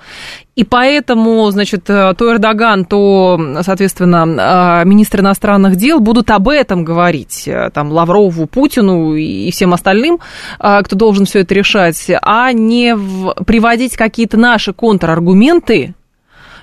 [0.57, 6.85] и поэтому, значит, э, то Эрдоган, то, соответственно, э, министр иностранных дел будут об этом
[6.85, 10.19] говорить, э, там, Лаврову, Путину и всем остальным,
[10.59, 12.97] кто должен все это решать, а не
[13.45, 15.95] приводить какие-то наши контраргументы,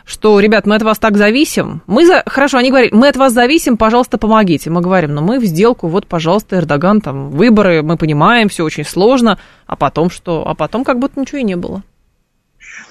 [0.05, 1.81] что, ребят, мы от вас так зависим.
[1.87, 2.23] Мы за...
[2.25, 4.69] Хорошо, они говорят, мы от вас зависим, пожалуйста, помогите.
[4.69, 8.83] Мы говорим, «Ну, мы в сделку, вот, пожалуйста, Эрдоган, там, выборы, мы понимаем, все очень
[8.83, 10.43] сложно, а потом что?
[10.45, 11.83] А потом как будто ничего и не было.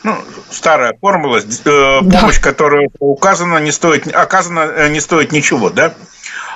[0.05, 0.19] Ну,
[0.51, 2.43] старая формула, э, помощь, да.
[2.43, 5.95] которая указана, не стоит, оказана, э, не стоит ничего, да?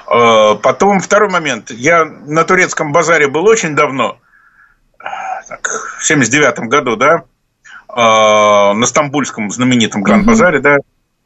[0.09, 1.71] Э, потом второй момент.
[1.71, 4.19] Я на турецком базаре был очень давно,
[5.49, 7.25] так, в 79 году, да,
[7.89, 10.77] на Стамбульском знаменитом Гранд-базаре, да,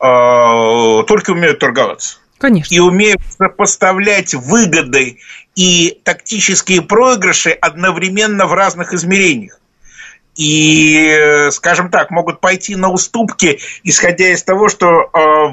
[0.00, 2.18] э, турки умеют торговаться.
[2.38, 2.74] Конечно.
[2.74, 5.18] И умеют сопоставлять выгоды
[5.54, 9.59] и тактические проигрыши одновременно в разных измерениях
[10.36, 15.08] и, скажем так, могут пойти на уступки, исходя из того, что э,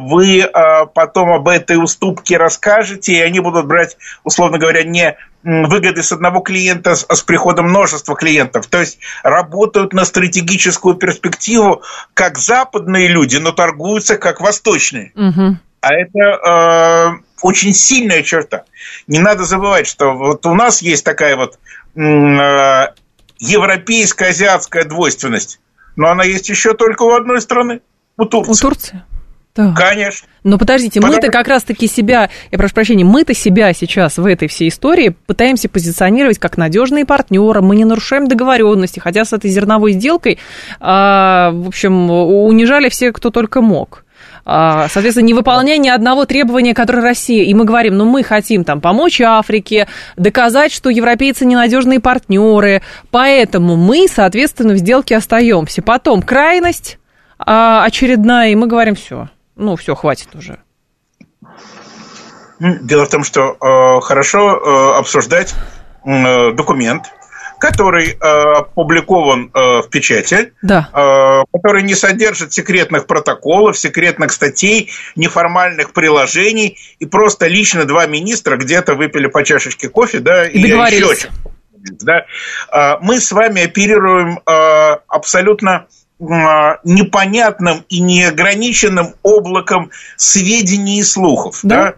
[0.08, 6.04] вы э, потом об этой уступке расскажете, и они будут брать, условно говоря, не выгоды
[6.04, 8.68] с одного клиента с, с приходом множества клиентов.
[8.68, 15.12] То есть работают на стратегическую перспективу как западные люди, но торгуются как восточные.
[15.16, 15.58] Угу.
[15.82, 18.64] А это э, очень сильная черта.
[19.08, 21.60] Не надо забывать, что вот у нас есть такая вот
[21.96, 22.88] э,
[23.40, 25.60] европейская азиатская двойственность.
[25.96, 27.82] Но она есть еще только у одной страны,
[28.18, 28.52] у Турции.
[28.52, 29.04] У Турции?
[29.58, 29.74] Да.
[29.76, 30.28] Конечно.
[30.44, 31.16] Но подождите, Потому...
[31.16, 35.68] мы-то как раз-таки себя, я прошу прощения, мы-то себя сейчас в этой всей истории пытаемся
[35.68, 40.38] позиционировать как надежные партнеры, мы не нарушаем договоренности, хотя с этой зерновой сделкой,
[40.80, 44.06] а, в общем, унижали все, кто только мог.
[44.50, 47.44] А, соответственно, не выполняя ни одного требования, которое Россия.
[47.44, 52.82] И мы говорим, ну мы хотим там помочь Африке, доказать, что европейцы ненадежные партнеры,
[53.12, 55.82] поэтому мы, соответственно, в сделке остаемся.
[55.82, 56.98] Потом крайность
[57.38, 60.60] а, очередная, и мы говорим, все, ну все, хватит уже.
[62.60, 65.54] Дело в том, что э, хорошо э, обсуждать
[66.06, 67.12] э, документ,
[67.60, 70.90] который э, опубликован э, в печати, да.
[70.94, 78.58] э, который не содержит секретных протоколов, секретных статей, неформальных приложений, и просто лично два министра
[78.58, 81.30] где-то выпили по чашечке кофе, да, и, и еще
[82.02, 82.26] да,
[82.72, 85.88] э, мы с вами оперируем э, абсолютно
[86.20, 86.24] э,
[86.84, 91.96] непонятным и неограниченным облаком сведений и слухов, да, да?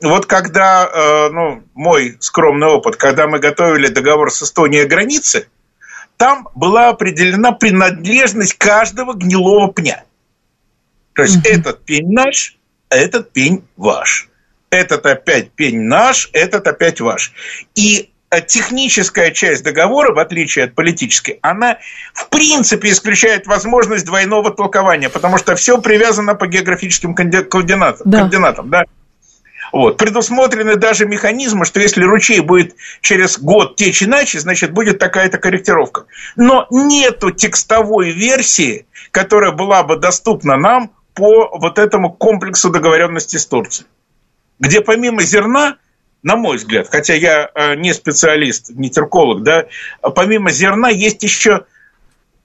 [0.00, 5.48] Вот когда, э, ну, мой скромный опыт, когда мы готовили договор с Эстонией о границе,
[6.16, 10.04] там была определена принадлежность каждого гнилого пня.
[11.14, 11.48] То есть угу.
[11.48, 12.56] этот пень наш,
[12.88, 14.28] а этот пень ваш.
[14.70, 17.32] Этот опять пень наш, этот опять ваш.
[17.76, 21.78] И э, техническая часть договора, в отличие от политической, она
[22.12, 28.10] в принципе исключает возможность двойного толкования, потому что все привязано по географическим координатам.
[28.10, 28.18] Да.
[28.18, 28.84] координатам да?
[29.74, 29.96] Вот.
[29.96, 36.04] Предусмотрены даже механизмы, что если ручей будет через год течь иначе, значит, будет такая-то корректировка.
[36.36, 43.46] Но нету текстовой версии, которая была бы доступна нам по вот этому комплексу договоренности с
[43.46, 43.88] Турцией.
[44.60, 45.78] Где помимо зерна,
[46.22, 49.66] на мой взгляд, хотя я э, не специалист, не терколог, да,
[50.14, 51.66] помимо зерна есть еще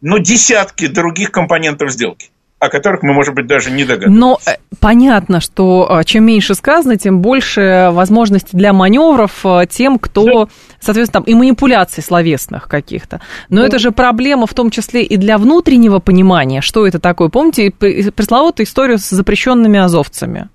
[0.02, 4.20] ну, десятки других компонентов сделки о которых мы, может быть, даже не догадываемся.
[4.20, 9.98] Но э, понятно, что э, чем меньше сказано, тем больше возможностей для маневров э, тем,
[9.98, 10.52] кто, да.
[10.82, 13.22] соответственно, там и манипуляций словесных каких-то.
[13.50, 13.68] Но да.
[13.68, 17.30] это же проблема в том числе и для внутреннего понимания, что это такое.
[17.30, 20.50] Помните пресловутую историю с запрещенными азовцами?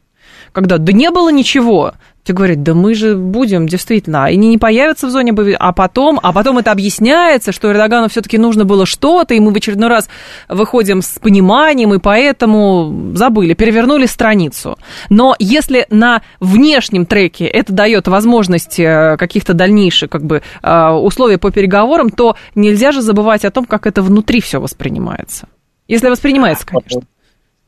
[0.52, 1.94] Когда да не было ничего,
[2.24, 4.24] Те говорят, да мы же будем, действительно.
[4.24, 8.38] Они не появятся в зоне боевых, а потом, а потом это объясняется, что Эрдогану все-таки
[8.38, 10.08] нужно было что-то, и мы в очередной раз
[10.48, 14.78] выходим с пониманием, и поэтому забыли, перевернули страницу.
[15.10, 21.36] Но если на внешнем треке это дает возможность э, каких-то дальнейших как бы, э, условий
[21.36, 25.46] по переговорам, то нельзя же забывать о том, как это внутри все воспринимается.
[25.88, 27.02] Если воспринимается, конечно.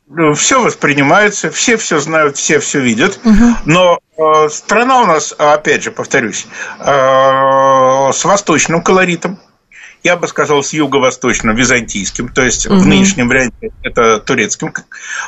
[0.09, 3.55] Ну, все воспринимается, все все знают, все все видят, угу.
[3.65, 3.99] но
[4.49, 6.47] страна у нас, опять же, повторюсь,
[6.79, 9.39] э, с восточным колоритом,
[10.07, 12.77] я бы сказал, с юго-восточным, византийским, то есть угу.
[12.77, 14.73] в нынешнем варианте это турецким.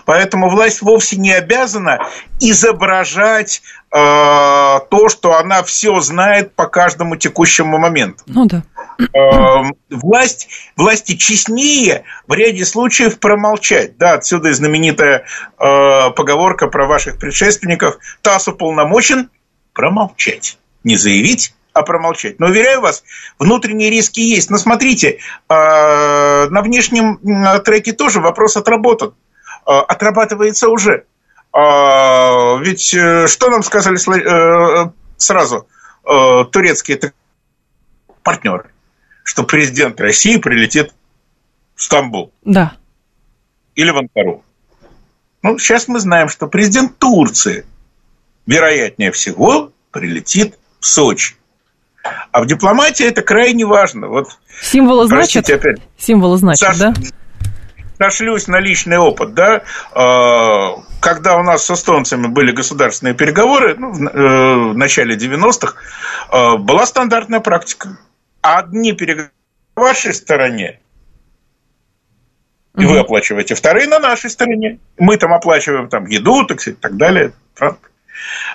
[0.06, 2.00] Поэтому власть вовсе не обязана
[2.40, 3.62] изображать
[3.92, 8.24] э, то, что она все знает по каждому текущему моменту.
[8.26, 8.64] Ну да.
[9.14, 13.98] Э, власть, власти честнее в ряде случаев промолчать.
[13.98, 15.26] Да, отсюда и знаменитая
[15.58, 19.30] э, поговорка про ваших предшественников «Тасс уполномочен
[19.74, 20.58] промолчать».
[20.86, 22.40] Не заявить, а промолчать.
[22.40, 23.04] Но, уверяю вас,
[23.38, 24.50] внутренние риски есть.
[24.50, 25.54] Но смотрите, э,
[26.50, 27.20] на внешнем
[27.64, 29.14] треке тоже вопрос отработан.
[29.66, 31.06] Э, отрабатывается уже.
[31.54, 33.98] Э, ведь что нам сказали
[35.18, 35.68] сразу
[36.04, 37.14] турецкие
[38.24, 38.72] партнеры?
[39.24, 40.94] Что президент России прилетит
[41.76, 42.34] в Стамбул.
[42.44, 42.74] Да.
[43.76, 44.44] Или в Анкару.
[45.44, 47.66] Ну, сейчас мы знаем, что президент Турции,
[48.46, 51.39] вероятнее всего, прилетит в Сочи.
[52.04, 54.08] А в дипломатии это крайне важно.
[54.08, 54.30] Вот,
[54.62, 55.50] Символы значит?
[55.50, 55.80] опять.
[55.98, 56.78] Символы значит, Саш...
[56.78, 56.94] да?
[57.98, 63.92] Сошлюсь на личный опыт, да, а, когда у нас с эстонцами были государственные переговоры, ну,
[63.92, 65.76] в э, начале 90-х,
[66.30, 67.98] а, была стандартная практика.
[68.42, 69.32] Одни переговоры
[69.76, 70.80] на вашей стороне,
[72.78, 74.80] и вы оплачиваете вторые на нашей стороне.
[74.98, 77.34] Мы там оплачиваем там еду, так сказать, и так далее.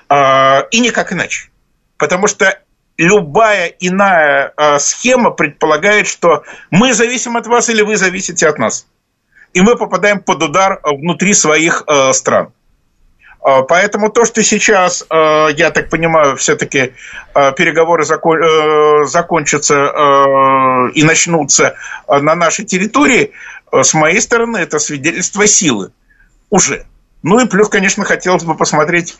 [0.09, 1.51] А, и никак иначе.
[1.99, 2.59] Потому что
[2.97, 8.86] любая иная э, схема предполагает, что мы зависим от вас или вы зависите от нас.
[9.53, 12.53] И мы попадаем под удар внутри своих э, стран.
[13.45, 16.95] Э, поэтому то, что сейчас, я так понимаю, все-таки
[17.34, 21.76] переговоры закон, э, закончатся и начнутся
[22.09, 23.32] на нашей территории,
[23.72, 25.92] с моей стороны, это свидетельство силы
[26.51, 26.86] уже.
[27.22, 29.16] Ну и плюс, конечно, хотелось бы посмотреть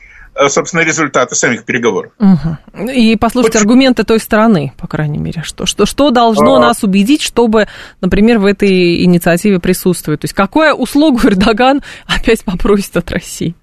[0.49, 2.13] собственно, результаты самих переговоров.
[2.19, 2.89] Угу.
[2.91, 3.71] И послушать Почему?
[3.71, 5.43] аргументы той стороны, по крайней мере.
[5.43, 6.61] Что, что, что должно а...
[6.61, 7.69] нас убедить, чтобы,
[8.01, 10.21] например, в этой инициативе присутствовать?
[10.21, 13.55] То есть, какую услугу Эрдоган опять попросит от России?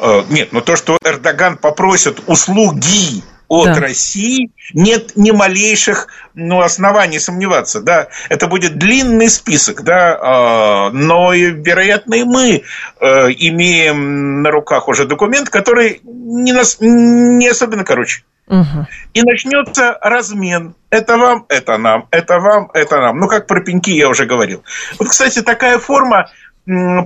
[0.00, 3.80] Э, нет, но то, что Эрдоган попросит услуги от да.
[3.80, 7.80] России, нет ни малейших ну, оснований сомневаться.
[7.80, 8.08] Да?
[8.28, 10.18] Это будет длинный список, да?
[10.20, 12.62] А, но, вероятно, и мы
[13.00, 18.22] э, имеем на руках уже документ, который не, нас, не особенно короче.
[18.48, 18.86] Угу.
[19.12, 20.74] И начнется размен.
[20.90, 23.18] Это вам, это нам, это вам, это нам.
[23.18, 24.64] Ну, как про пеньки я уже говорил.
[24.98, 26.30] Вот, кстати, такая форма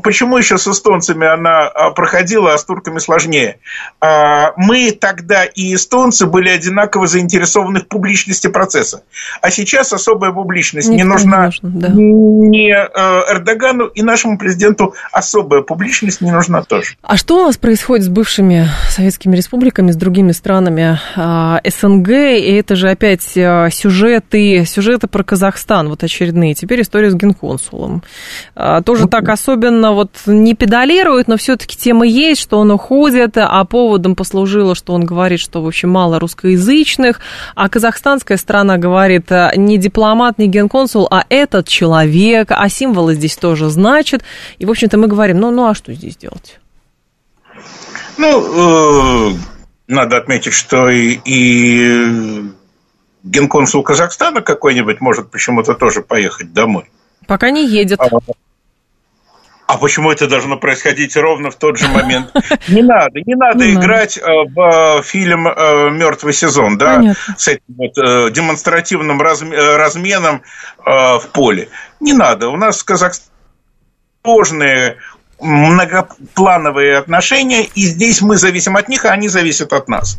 [0.02, 3.60] Почему еще с эстонцами она а, проходила, а с турками сложнее?
[4.00, 9.04] А, мы тогда и эстонцы были одинаково заинтересованы в публичности процесса.
[9.40, 11.88] А сейчас особая публичность Никто не нужна не, нужно, да.
[11.92, 16.96] не э, Эрдогану и нашему президенту особая публичность не нужна тоже.
[17.02, 22.08] А что у нас происходит с бывшими советскими республиками, с другими странами а, СНГ?
[22.08, 26.54] И это же опять сюжеты, сюжеты про Казахстан, вот очередные.
[26.54, 28.02] Теперь история с генконсулом.
[28.84, 33.64] Тоже так особенно особенно вот не педалирует, но все-таки тема есть, что он уходит, а
[33.64, 37.20] поводом послужило, что он говорит, что, в общем, мало русскоязычных,
[37.54, 43.36] а казахстанская страна говорит, э, не дипломат, не генконсул, а этот человек, а символы здесь
[43.36, 44.22] тоже значат.
[44.58, 46.58] И, в общем-то, мы говорим, ну, ну а что здесь делать?
[48.16, 49.34] Ну, э,
[49.86, 52.50] надо отметить, что и, и
[53.22, 56.90] генконсул Казахстана какой-нибудь может почему-то тоже поехать домой.
[57.26, 58.00] Пока не едет.
[58.00, 58.08] А,
[59.72, 62.30] а почему это должно происходить ровно в тот же момент?
[62.68, 67.62] Не надо, не надо играть э, в э, фильм э, Мертвый сезон, да, с этим
[67.68, 67.94] вот
[68.32, 70.42] демонстративным разменом
[70.84, 71.68] в поле.
[72.00, 72.48] Не надо.
[72.48, 73.32] У нас в Казахстане
[74.24, 74.98] сложные
[75.42, 80.18] многоплановые отношения, и здесь мы зависим от них, а они зависят от нас.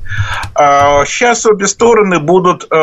[0.55, 2.75] Сейчас а, обе стороны будут э,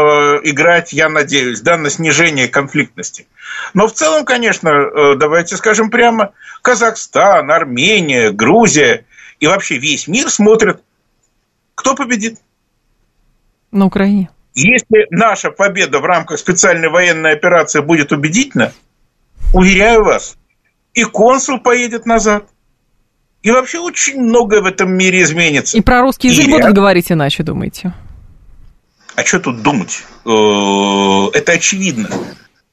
[0.44, 3.26] играть, я надеюсь, да, на снижение конфликтности.
[3.74, 6.32] Но в целом, конечно, э, давайте скажем прямо,
[6.62, 9.04] Казахстан, Армения, Грузия
[9.38, 10.82] и вообще весь мир смотрят,
[11.74, 12.38] кто победит.
[13.70, 14.30] На Украине.
[14.54, 18.72] Если наша победа в рамках специальной военной операции будет убедительна,
[19.54, 20.36] уверяю вас,
[21.00, 22.44] и консул поедет назад,
[23.42, 25.78] И вообще очень многое в этом мире изменится.
[25.78, 26.72] И про русский язык и будут я...
[26.72, 27.94] говорить иначе, думаете?
[29.16, 30.04] А что тут думать?
[30.26, 32.10] Э, это очевидно.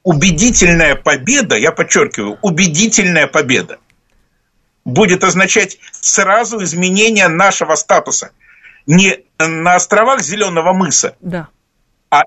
[0.02, 3.78] Убедительная победа, я подчеркиваю, убедительная победа
[4.84, 8.32] будет означать сразу изменение нашего статуса.
[8.86, 11.48] Не на островах Зеленого мыса, да.
[12.10, 12.22] а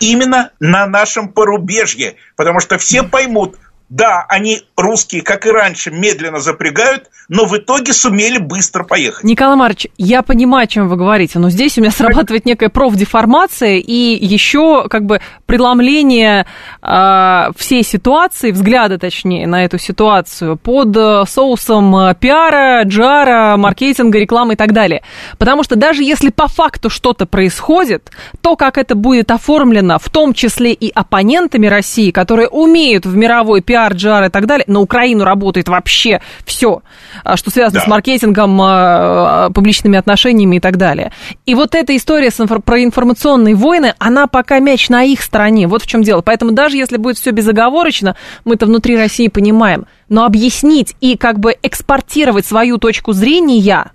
[0.00, 2.16] именно на нашем порубежье.
[2.36, 3.56] Потому что все поймут,
[3.90, 9.24] да, они русские, как и раньше, медленно запрягают, но в итоге сумели быстро поехать.
[9.24, 13.76] Николай Марч, я понимаю, о чем вы говорите, но здесь у меня срабатывает некая профдеформация
[13.76, 16.46] и еще как бы преломление
[16.82, 24.18] э, всей ситуации, взгляда точнее на эту ситуацию под э, соусом э, пиара, джара, маркетинга,
[24.18, 25.02] рекламы и так далее.
[25.38, 28.10] Потому что даже если по факту что-то происходит,
[28.40, 33.60] то, как это будет оформлено, в том числе и оппонентами России, которые умеют в мировой
[33.60, 34.64] пиар пиар, джар и так далее.
[34.68, 36.82] На Украину работает вообще все,
[37.24, 37.84] а, что связано да.
[37.84, 41.12] с маркетингом, а, а, публичными отношениями и так далее.
[41.44, 42.30] И вот эта история
[42.64, 45.66] про информационные войны, она пока мяч на их стороне.
[45.66, 46.20] Вот в чем дело.
[46.20, 51.56] Поэтому даже если будет все безоговорочно, мы-то внутри России понимаем, но объяснить и как бы
[51.62, 53.90] экспортировать свою точку зрения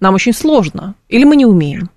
[0.00, 0.94] нам очень сложно.
[1.08, 1.90] Или мы не умеем?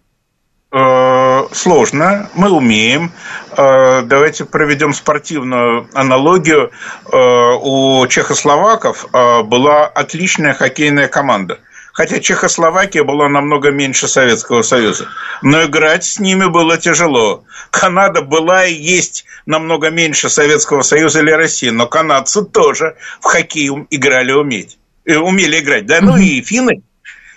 [0.76, 3.12] Э, сложно, мы умеем.
[3.56, 6.72] Э, давайте проведем спортивную аналогию.
[7.12, 7.18] Э,
[7.62, 11.60] у чехословаков была отличная хоккейная команда.
[11.92, 15.10] Хотя Чехословакия была намного меньше Советского Союза.
[15.44, 17.44] Но играть с ними было тяжело.
[17.70, 21.70] Канада была и есть намного меньше Советского Союза или России.
[21.70, 24.80] Но канадцы тоже в хоккей играли уметь.
[25.06, 25.86] Умели играть.
[25.86, 26.82] Да, ну и финны.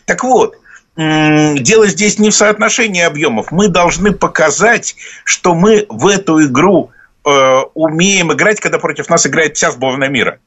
[0.06, 0.54] Так вот,
[0.96, 3.50] дело здесь не в соотношении объемов.
[3.50, 6.90] Мы должны показать, что мы в эту игру
[7.24, 7.30] э,
[7.74, 10.38] умеем играть, когда против нас играет вся сборная мира.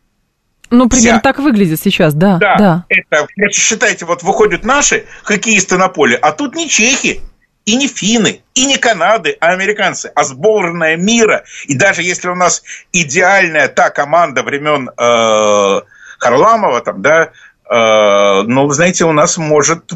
[0.72, 1.22] Ну, примерно вся.
[1.22, 2.38] так выглядит сейчас, да.
[2.38, 2.86] Да, да.
[2.90, 7.22] это, считайте, вот выходят наши хоккеисты на поле, а тут не чехи,
[7.66, 11.44] и не финны, и не Канады, а американцы, а сборная мира.
[11.68, 15.82] И даже если у нас идеальная та команда времен э,
[16.20, 17.32] Харламова, там, да,
[17.70, 19.92] э, ну, знаете, у нас может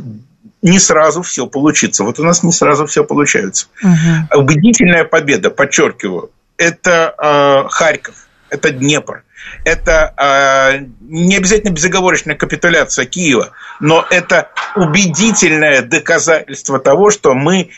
[0.63, 2.03] не сразу все получится.
[2.03, 3.67] Вот у нас не сразу все получается.
[3.83, 4.39] Угу.
[4.39, 8.15] Убедительная победа, подчеркиваю, это э, Харьков,
[8.49, 9.23] это Днепр,
[9.65, 17.69] это э, не обязательно безоговорочная капитуляция Киева, но это убедительное доказательство того, что мы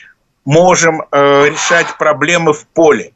[0.45, 3.13] можем э, решать проблемы в поле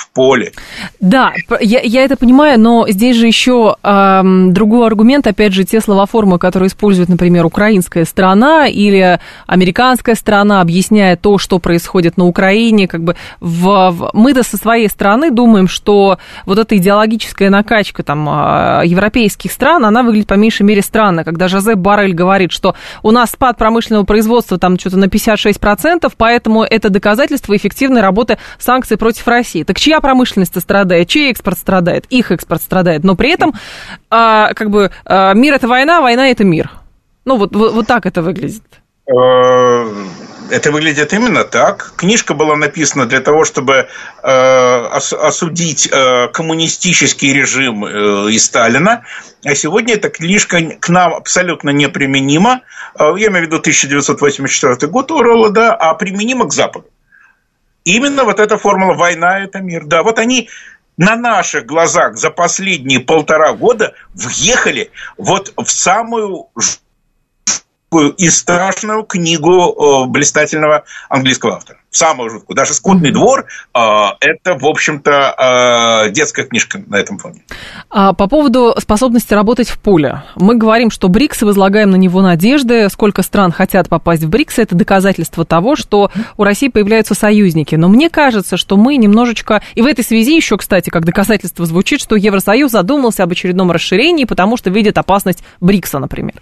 [0.00, 0.52] в поле.
[0.98, 5.80] Да, я, я это понимаю, но здесь же еще эм, другой аргумент, опять же, те
[5.80, 12.88] словоформы, которые использует, например, украинская сторона или американская сторона, объясняя то, что происходит на Украине,
[12.88, 14.10] как бы в, в...
[14.14, 20.02] мы-то со своей стороны думаем, что вот эта идеологическая накачка там э, европейских стран, она
[20.02, 24.58] выглядит по меньшей мере странно, когда Жозе Барель говорит, что у нас спад промышленного производства
[24.58, 29.62] там что-то на 56%, поэтому это доказательство эффективной работы санкций против России.
[29.62, 33.54] Так чья промышленность страдает, чей экспорт страдает, их экспорт страдает, но при этом
[34.08, 36.70] а, как бы а, мир это война, война это мир.
[37.24, 38.62] Ну вот, вот, вот так это выглядит.
[39.08, 39.84] Э,
[40.50, 41.94] это выглядит именно так.
[41.96, 43.88] Книжка была написана для того, чтобы
[44.22, 49.04] э, осудить э, коммунистический режим э, и Сталина.
[49.44, 52.60] А сегодня эта книжка к нам абсолютно неприменима.
[52.96, 56.86] Э, я имею в виду 1984 год Орла, да, а применима к Западу.
[57.90, 59.84] Именно вот эта формула «война– это мир».
[59.86, 60.48] Да, вот они
[60.96, 66.48] на наших глазах за последние полтора года въехали вот в самую
[68.16, 72.56] и страшную книгу э, блистательного английского автора самую жуткую.
[72.56, 73.78] Даже «Скотный двор» э,
[74.20, 77.42] это, в общем-то, э, детская книжка на этом фоне.
[77.90, 80.22] А по поводу способности работать в поле.
[80.36, 82.88] Мы говорим, что БРИКС, возлагаем на него надежды.
[82.88, 87.74] Сколько стран хотят попасть в БРИКС, это доказательство того, что у России появляются союзники.
[87.74, 89.62] Но мне кажется, что мы немножечко...
[89.74, 94.24] И в этой связи еще, кстати, как доказательство звучит, что Евросоюз задумался об очередном расширении,
[94.24, 96.34] потому что видит опасность БРИКСа, например.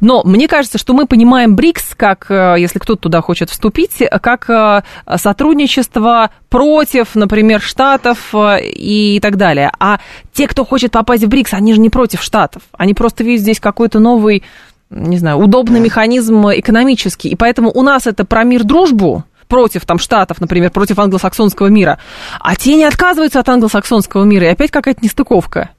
[0.00, 4.48] Но мне кажется, что мы понимаем БРИКС, как, э, если кто-то туда хочет вступить, как
[4.48, 4.82] э,
[5.16, 9.70] сотрудничества против, например, Штатов э, и так далее.
[9.78, 10.00] А
[10.32, 12.62] те, кто хочет попасть в БРИКС, они же не против Штатов.
[12.72, 14.42] Они просто видят здесь какой-то новый,
[14.90, 17.28] не знаю, удобный механизм экономический.
[17.28, 21.98] И поэтому у нас это про мир, дружбу, против там штатов, например, против англосаксонского мира,
[22.40, 25.70] а те не отказываются от англосаксонского мира, и опять какая-то нестыковка.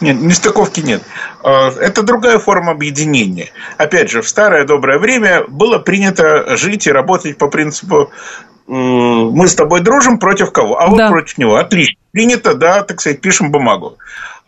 [0.00, 1.02] Нет, нестыковки нет.
[1.42, 3.50] А, это другая форма объединения.
[3.76, 8.10] Опять же, в старое доброе время было принято жить и работать по принципу
[8.66, 10.80] мы с тобой дружим против кого?
[10.80, 11.10] А вот да.
[11.10, 11.56] против него.
[11.56, 11.96] Отлично.
[12.12, 13.98] Принято, да, так сказать, пишем бумагу.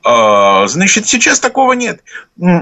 [0.05, 2.01] А, значит, сейчас такого нет.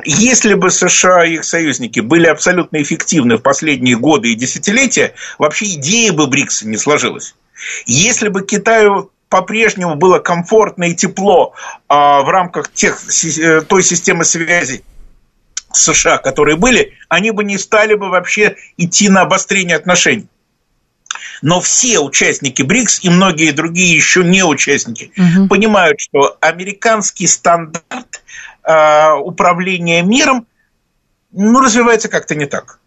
[0.05, 5.67] Если бы США и их союзники были абсолютно эффективны в последние годы и десятилетия, вообще
[5.75, 7.35] идея бы БРИКСа не сложилась.
[7.87, 11.55] Если бы Китаю по-прежнему было комфортно и тепло
[11.89, 13.01] а, в рамках тех,
[13.37, 14.85] э, той системы связи
[15.73, 20.29] США, которые были, они бы не стали бы вообще идти на обострение отношений.
[21.43, 25.49] Но все участники БРИКС и многие другие еще не участники угу.
[25.49, 28.23] понимают, что американский стандарт
[28.63, 30.47] э, управления миром
[31.33, 32.79] ну, развивается как-то не так.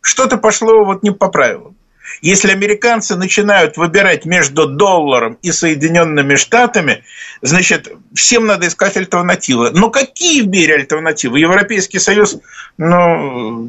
[0.00, 1.76] Что-то пошло вот не по правилам.
[2.20, 7.04] Если американцы начинают выбирать между долларом и Соединенными Штатами,
[7.40, 9.70] значит, всем надо искать альтернативы.
[9.70, 11.40] Но какие в мире альтернативы?
[11.40, 12.38] Европейский Союз,
[12.78, 13.68] ну,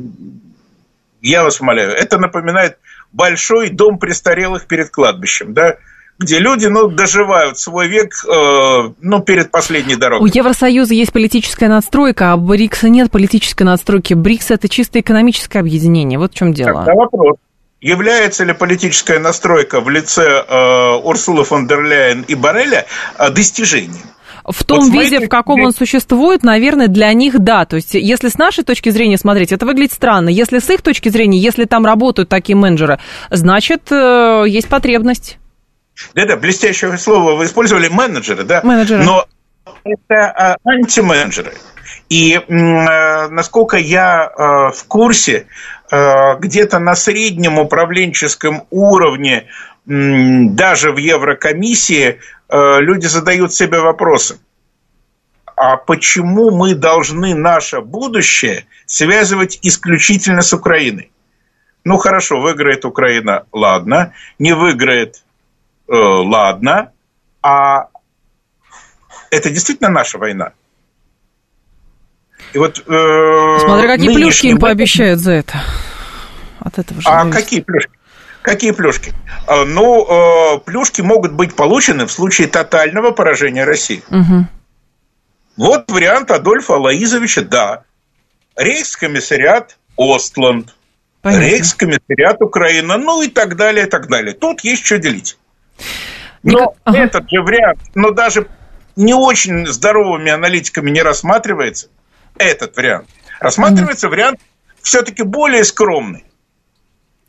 [1.21, 2.77] я вас умоляю, это напоминает
[3.11, 5.77] большой дом престарелых перед кладбищем, да,
[6.19, 10.29] где люди, ну, доживают свой век, э, ну, перед последней дорогой.
[10.29, 14.13] У Евросоюза есть политическая надстройка, а у БРИКСа нет политической надстройки.
[14.13, 16.19] БРИКС– это чисто экономическое объединение.
[16.19, 16.85] Вот в чем дело.
[16.85, 17.37] Тогда вопрос.
[17.83, 22.85] Является ли политическая настройка в лице э, Урсулы фон дер Ляйен и Барреля
[23.19, 24.05] э, достижением?
[24.45, 27.65] В том вот виде, в каком он существует, наверное, для них да.
[27.65, 30.29] То есть, если с нашей точки зрения смотреть, это выглядит странно.
[30.29, 35.37] Если с их точки зрения, если там работают такие менеджеры, значит, э, есть потребность.
[36.15, 38.61] Да-да, блестящее слово вы использовали, менеджеры, да?
[38.63, 39.03] Менеджеры.
[39.03, 39.25] Но
[39.83, 41.53] это а, антименеджеры.
[42.13, 45.47] И э, насколько я э, в курсе,
[45.89, 49.47] э, где-то на среднем управленческом уровне,
[49.85, 54.39] даже в Еврокомиссии, люди задают себе вопросы.
[55.57, 61.11] А почему мы должны наше будущее связывать исключительно с Украиной?
[61.83, 64.13] Ну хорошо, выиграет Украина, ладно.
[64.39, 65.23] Не выиграет,
[65.89, 66.91] э, ладно.
[67.41, 67.87] А
[69.31, 70.53] это действительно наша война?
[72.53, 75.61] И вот, э, Смотря какие плюшки им пообещают за это.
[76.59, 77.09] От этого же.
[77.09, 77.91] А какие плюшки?
[78.43, 79.13] Какие плюшки?
[79.47, 84.03] А, ну, э, плюшки могут быть получены в случае тотального поражения России.
[84.09, 84.47] Угу.
[85.57, 87.83] Вот вариант Адольфа Алаизовича, да.
[88.55, 90.75] Рейхскомиссариат Остланд,
[91.21, 91.45] Понятно.
[91.45, 94.33] Рейхскомиссариат Украина, ну и так далее, и так далее.
[94.33, 95.37] Тут есть что делить.
[96.43, 96.69] Но Ник...
[96.83, 96.97] ага.
[96.97, 98.47] этот же вариант, но даже
[98.95, 101.87] не очень здоровыми аналитиками не рассматривается–
[102.37, 103.07] этот вариант.
[103.39, 104.11] Рассматривается mm-hmm.
[104.11, 104.39] вариант
[104.81, 106.25] все-таки более скромный.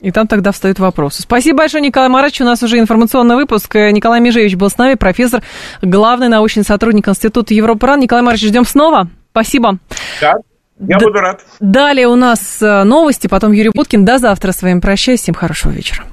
[0.01, 1.23] И там тогда встают вопросы.
[1.23, 2.43] Спасибо большое, Николай Маратович.
[2.43, 3.75] У нас уже информационный выпуск.
[3.75, 5.43] Николай Межевич был с нами, профессор,
[5.81, 8.01] главный научный сотрудник Института Европран.
[8.01, 9.09] Николай Маратович, ждем снова.
[9.31, 9.79] Спасибо.
[10.21, 10.35] Да,
[10.81, 11.41] я Д- буду рад.
[11.59, 14.05] Далее у нас э, новости, потом Юрий Буткин.
[14.05, 15.21] До завтра с вами прощаюсь.
[15.21, 16.05] Всем хорошего вечера.